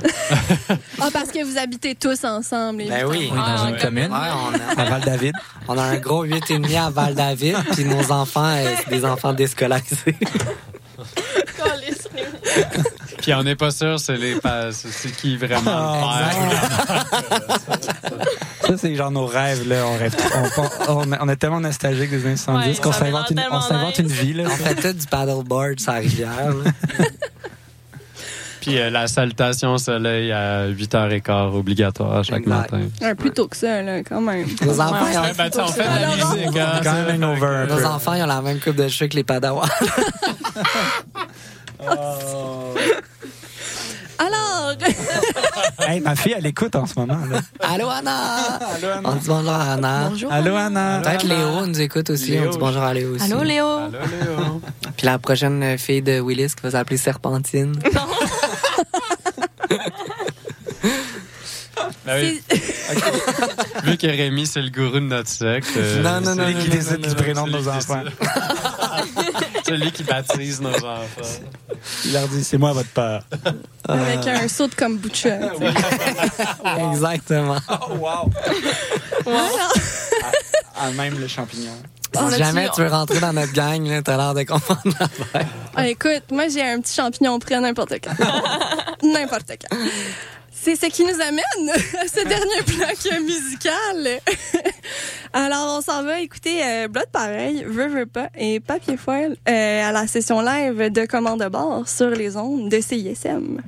Ah, 0.99 1.09
parce 1.13 1.29
que 1.29 1.43
vous 1.45 1.55
habitez 1.59 1.93
tous 1.93 2.23
ensemble. 2.23 2.81
Ben 2.89 3.05
oui. 3.07 3.29
on 3.31 3.35
est 3.35 3.37
dans 3.37 3.43
Ah, 3.43 3.65
une 3.67 3.75
ouais. 3.75 3.79
commune, 3.79 4.11
Ouais, 4.11 4.17
on 4.17 4.79
a, 4.79 4.81
à 4.81 4.85
Val-David. 4.89 5.35
on 5.67 5.77
a 5.77 5.83
un 5.83 5.97
gros 5.97 6.25
8,5 6.25 6.75
à 6.79 6.89
Val-David, 6.89 7.57
puis 7.73 7.85
nos 7.85 8.11
enfants, 8.11 8.55
euh, 8.55 8.73
c'est 8.83 8.89
des 8.89 9.05
enfants 9.05 9.33
déscolarisés. 9.33 10.17
Puis 13.21 13.33
on 13.35 13.43
n'est 13.43 13.55
pas 13.55 13.69
sûr 13.69 13.99
c'est 13.99 14.17
les 14.17 14.35
c'est 14.71 15.11
qui 15.15 15.37
vraiment 15.37 15.61
Ah, 15.67 16.31
le 16.33 17.67
père. 17.67 17.85
Ça, 18.71 18.77
c'est 18.77 18.95
genre 18.95 19.11
nos 19.11 19.25
rêves. 19.25 19.67
Là. 19.67 19.85
On, 19.85 19.97
rêve, 19.97 20.15
on, 20.87 21.01
on, 21.01 21.05
on 21.19 21.27
est 21.29 21.35
tellement 21.35 21.59
nostalgique 21.59 22.09
des 22.11 22.25
années 22.25 22.37
70 22.37 22.67
Ouais, 22.69 22.75
qu'on 22.81 22.91
s'invente 22.93 23.29
une, 23.31 23.35
l'air 23.37 23.49
on 23.51 23.59
s'invente 23.59 23.99
une 23.99 24.07
tellement 24.07 24.21
vie. 24.23 24.33
Là, 24.33 24.43
On 24.47 24.55
fait 24.55 24.75
tout 24.75 24.93
du 24.97 25.05
paddleboard 25.07 25.79
sur 25.79 25.91
la 25.91 25.99
rivière. 25.99 26.53
là. 26.53 26.71
Puis 28.61 28.77
euh, 28.79 28.89
la 28.91 29.07
salutation 29.07 29.73
au 29.73 29.77
soleil 29.77 30.31
à 30.31 30.69
8h15 30.69 31.53
obligatoire 31.53 32.23
chaque 32.23 32.41
Exact. 32.43 32.71
matin. 32.71 32.81
Ouais, 33.01 33.15
plus 33.15 33.31
tôt 33.31 33.47
que 33.47 33.57
ça, 33.57 33.81
là, 33.81 34.03
quand 34.03 34.21
même. 34.21 34.47
Nos 34.61 34.79
enfants, 34.79 35.05
ont, 35.05 35.21
Ouais, 35.21 35.33
ben, 35.37 35.49
tu 35.49 35.55
sais, 35.57 35.61
on 35.63 35.67
fait 35.67 35.83
de 35.83 36.01
la 36.01 36.15
musique. 36.35 36.57
hein, 36.57 36.79
quand 36.83 36.83
ça. 36.83 36.93
même 37.03 37.23
un 37.23 37.31
over 37.33 37.45
un 37.47 37.65
nos 37.65 37.75
peu. 37.77 37.85
enfants, 37.87 38.13
ils 38.13 38.21
ont 38.23 38.27
la 38.27 38.41
même 38.41 38.59
coupe 38.59 38.75
de 38.77 38.87
cheveux 38.87 39.09
que 39.09 39.15
les 39.17 39.23
padawans. 39.23 39.67
Alors, 44.19 44.75
Hey, 45.79 45.99
ma 45.99 46.15
fille, 46.15 46.35
elle 46.37 46.45
écoute 46.45 46.75
en 46.75 46.85
ce 46.85 46.93
moment. 46.97 47.17
Là. 47.29 47.39
Allô, 47.59 47.89
Anna! 47.89 48.59
On 49.03 49.13
dit 49.15 49.27
bonjour 49.27 49.49
à 49.51 49.73
Anna. 49.73 50.07
Bonjour. 50.09 50.31
Allô, 50.31 50.55
Anna. 50.55 51.01
Peut-être 51.03 51.23
Léo 51.25 51.65
nous 51.65 51.81
écoute 51.81 52.09
aussi. 52.09 52.31
Léo. 52.31 52.47
On 52.47 52.49
dit 52.51 52.57
bonjour 52.57 52.83
à 52.83 52.93
Léo 52.93 53.15
aussi. 53.15 53.23
Allô, 53.31 53.43
Léo? 53.43 53.65
Allô, 53.65 53.91
Léo. 53.91 54.61
Puis 54.97 55.05
la 55.05 55.17
prochaine 55.19 55.77
fille 55.77 56.01
de 56.01 56.19
Willis 56.19 56.49
qui 56.55 56.61
va 56.63 56.71
s'appeler 56.71 56.97
Serpentine. 56.97 57.73
Ben 62.05 62.19
oui. 62.21 62.41
Vu 63.83 63.97
que 63.97 64.07
Rémi, 64.07 64.45
c'est 64.45 64.61
le 64.61 64.69
gourou 64.69 64.95
de 64.95 64.99
notre 65.01 65.29
secte. 65.29 65.69
euh, 65.77 66.01
Non, 66.03 66.19
non, 66.21 66.31
c'est 66.31 66.35
non, 66.35 66.47
lui 66.47 66.53
non, 66.55 66.61
qui 66.61 66.69
non, 66.69 66.75
décide 66.75 66.91
non, 66.93 66.97
du 67.01 67.07
non, 67.09 67.15
prénom 67.15 67.47
de 67.47 67.51
nos 67.51 67.67
enfants. 67.69 68.01
C'est 69.71 69.77
lui 69.77 69.91
qui 69.91 70.03
baptise 70.03 70.59
nos 70.61 70.75
enfants. 70.75 71.21
Il 72.05 72.13
leur 72.13 72.27
dit, 72.27 72.43
c'est 72.43 72.57
moi 72.57 72.73
votre 72.73 72.89
père. 72.89 73.23
avec 73.87 74.27
un 74.27 74.47
saut 74.47 74.67
de 74.67 74.75
kombucha. 74.75 75.37
tu 75.37 75.65
sais. 75.65 75.73
Exactement. 76.91 77.57
Oh, 77.69 77.93
wow. 77.95 78.29
Voilà. 79.23 79.69
Ah, 80.75 80.91
même 80.91 81.19
le 81.19 81.27
champignon. 81.27 81.71
On 82.17 82.29
Si 82.29 82.37
jamais 82.37 82.67
tu 82.75 82.81
veux 82.81 82.89
rentrer 82.89 83.19
dans 83.21 83.31
notre 83.31 83.53
gang, 83.53 84.01
t'as 84.03 84.17
l'air 84.17 84.33
de 84.33 84.43
comprendre 84.43 84.81
l'affaire. 84.99 85.47
Ah, 85.75 85.87
écoute, 85.87 86.23
moi, 86.31 86.49
j'ai 86.49 86.61
un 86.63 86.81
petit 86.81 86.93
champignon 86.93 87.39
prêt 87.39 87.59
n'importe 87.61 87.93
quand. 88.03 88.11
n'importe 89.07 89.53
quand. 89.69 89.77
C'est 90.63 90.75
ce 90.75 90.85
qui 90.85 91.03
nous 91.03 91.19
amène 91.19 91.69
à 91.99 92.07
ce 92.07 92.23
dernier 92.23 92.61
bloc 92.67 93.23
musical. 93.23 94.21
Alors, 95.33 95.77
on 95.79 95.81
s'en 95.81 96.03
va 96.03 96.21
écouter 96.21 96.63
euh, 96.63 96.87
Blood 96.87 97.07
Pareil, 97.11 97.63
Veux, 97.67 97.87
Veux 97.87 98.05
pas 98.05 98.29
et 98.37 98.59
Papier 98.59 98.95
Foil 98.95 99.37
euh, 99.49 99.89
à 99.89 99.91
la 99.91 100.05
session 100.05 100.39
live 100.39 100.91
de 100.91 101.05
Commande 101.07 101.39
de 101.39 101.49
bord 101.49 101.89
sur 101.89 102.11
les 102.11 102.37
ondes 102.37 102.69
de 102.69 102.79
CISM. 102.79 103.59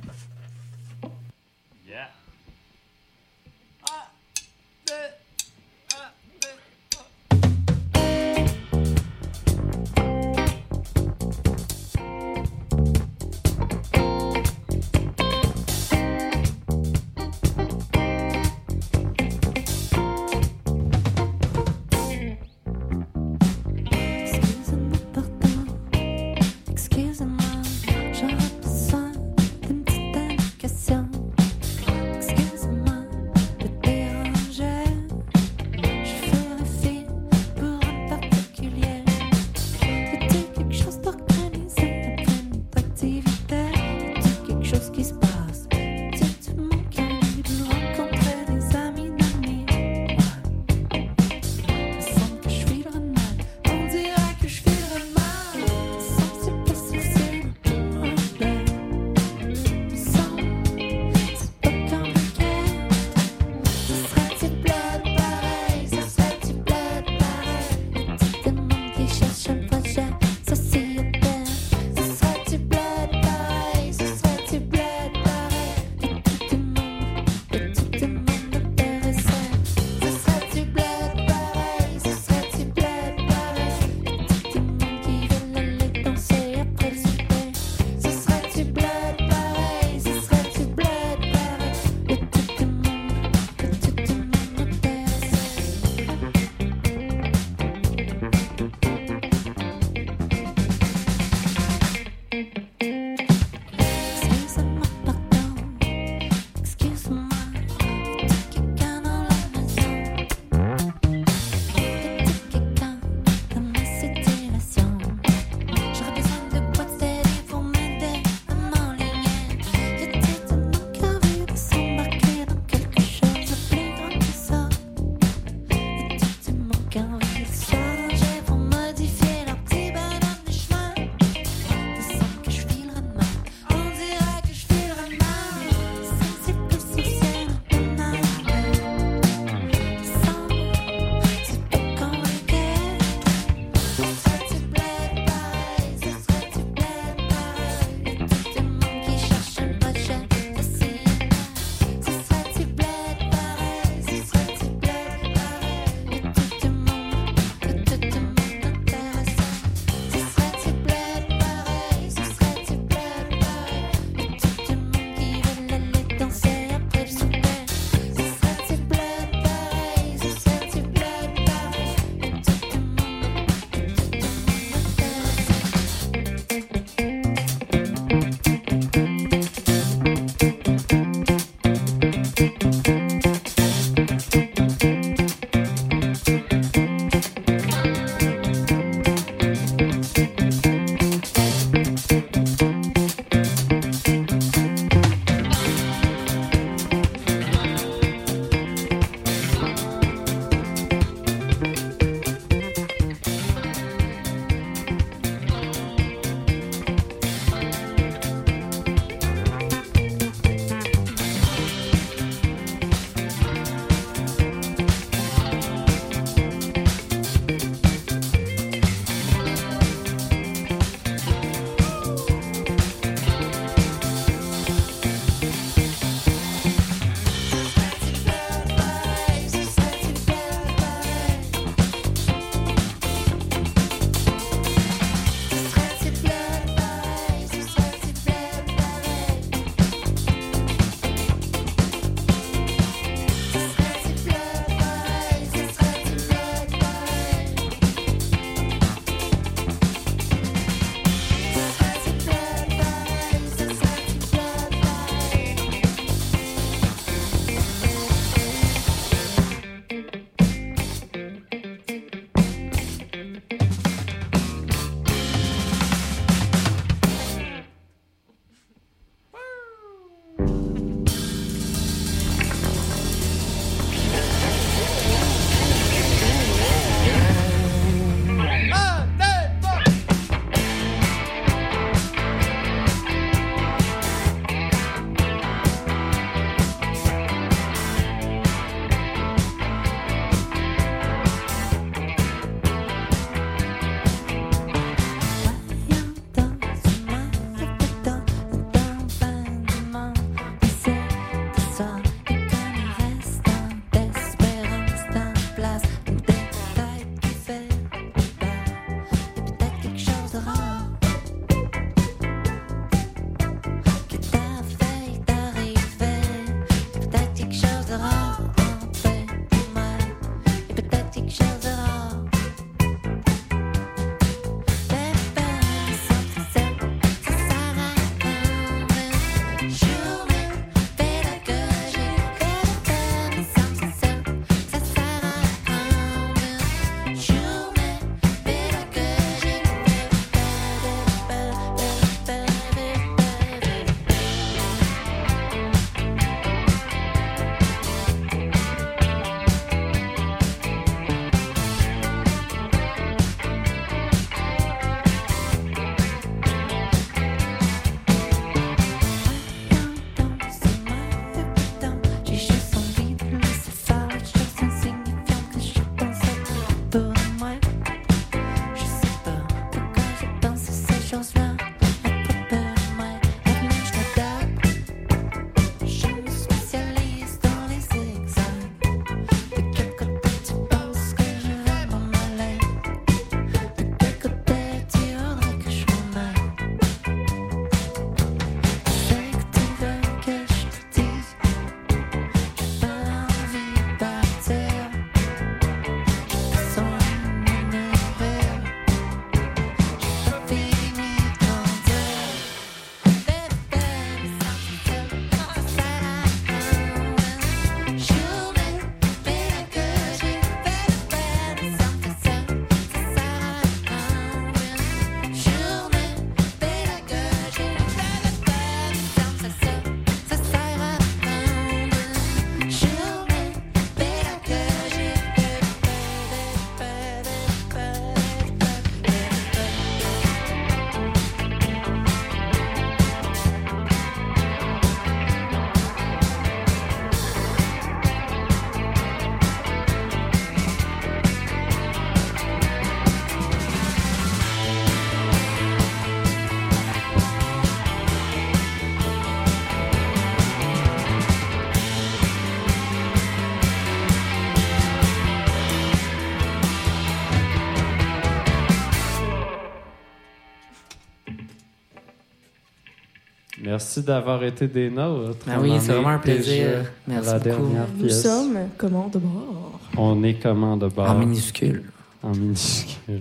Merci 463.84 464.02
d'avoir 464.02 464.42
été 464.44 464.66
des 464.66 464.88
nôtres. 464.88 465.44
Ben 465.46 465.56
On 465.58 465.62
oui, 465.62 465.72
c'est 465.78 465.90
est 465.90 465.94
vraiment 465.94 466.08
un 466.08 466.18
plaisir. 466.18 466.86
Merci 467.06 467.28
à 467.28 467.32
la 467.32 467.38
beaucoup. 467.38 467.44
dernière 467.62 467.86
Nous 467.98 468.06
pièce. 468.06 468.22
sommes 468.22 468.58
comment 468.78 469.08
de 469.08 469.18
bord? 469.18 469.78
On 469.98 470.24
est 470.24 470.34
comment 470.42 470.78
de 470.78 470.88
bord? 470.88 471.10
En 471.10 471.14
minuscule. 471.18 471.82
En 472.22 472.30
minuscule. 472.30 473.20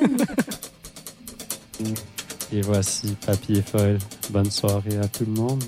Et 2.50 2.62
voici 2.62 3.14
Papier 3.26 3.60
Foil. 3.60 3.98
Bonne 4.30 4.50
soirée 4.50 4.96
à 4.96 5.08
tout 5.08 5.26
le 5.26 5.32
monde. 5.32 5.62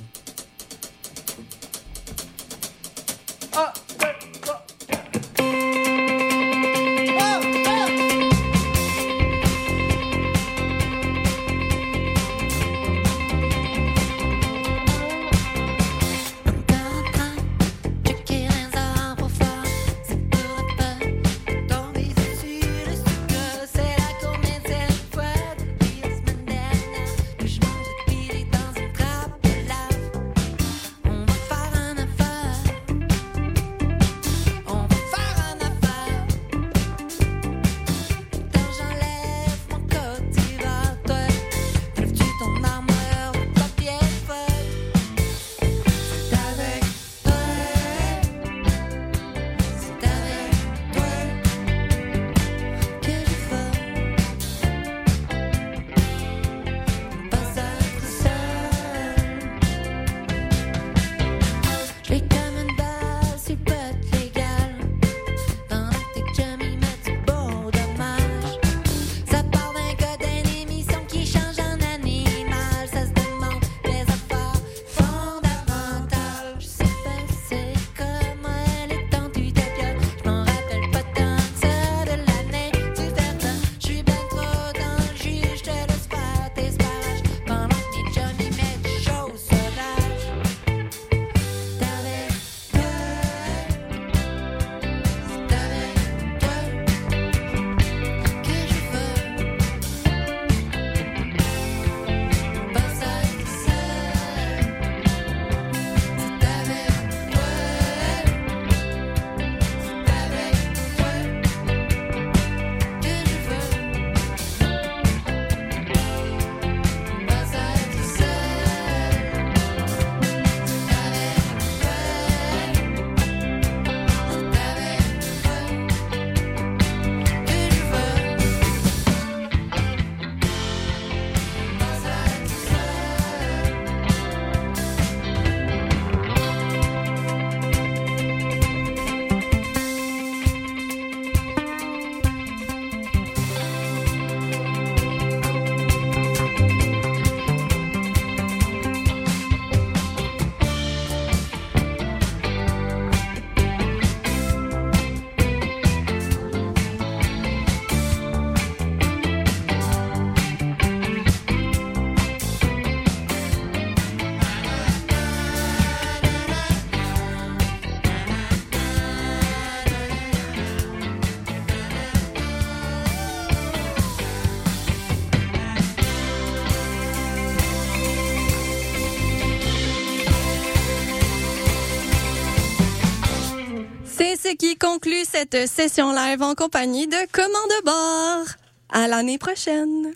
Qui 184.60 184.76
conclut 184.76 185.24
cette 185.24 185.66
session 185.66 186.12
live 186.12 186.42
en 186.42 186.54
compagnie 186.54 187.06
de 187.06 187.16
Commande 187.32 187.82
Bord. 187.82 188.46
À 188.90 189.08
l'année 189.08 189.38
prochaine. 189.38 190.12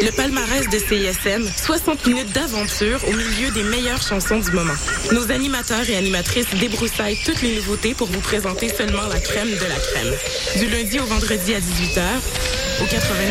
Le 0.00 0.10
palmarès 0.12 0.68
de 0.68 0.78
CISM, 0.78 1.50
60 1.56 2.06
minutes 2.06 2.32
d'aventure 2.32 3.00
au 3.08 3.12
milieu 3.12 3.50
des 3.52 3.64
meilleures 3.64 4.00
chansons 4.00 4.38
du 4.38 4.52
moment. 4.52 4.74
Nos 5.10 5.32
animateurs 5.32 5.88
et 5.90 5.96
animatrices 5.96 6.54
débroussaillent 6.54 7.18
toutes 7.24 7.42
les 7.42 7.56
nouveautés 7.56 7.94
pour 7.94 8.06
vous 8.06 8.20
présenter 8.20 8.68
seulement 8.68 9.06
la 9.08 9.18
crème 9.18 9.50
de 9.50 9.54
la 9.54 9.74
crème. 9.74 10.14
Du 10.56 10.68
lundi 10.68 11.00
au 11.00 11.04
vendredi 11.04 11.54
à 11.54 11.58
18h, 11.58 12.02
au 12.82 12.86
80 12.86 13.14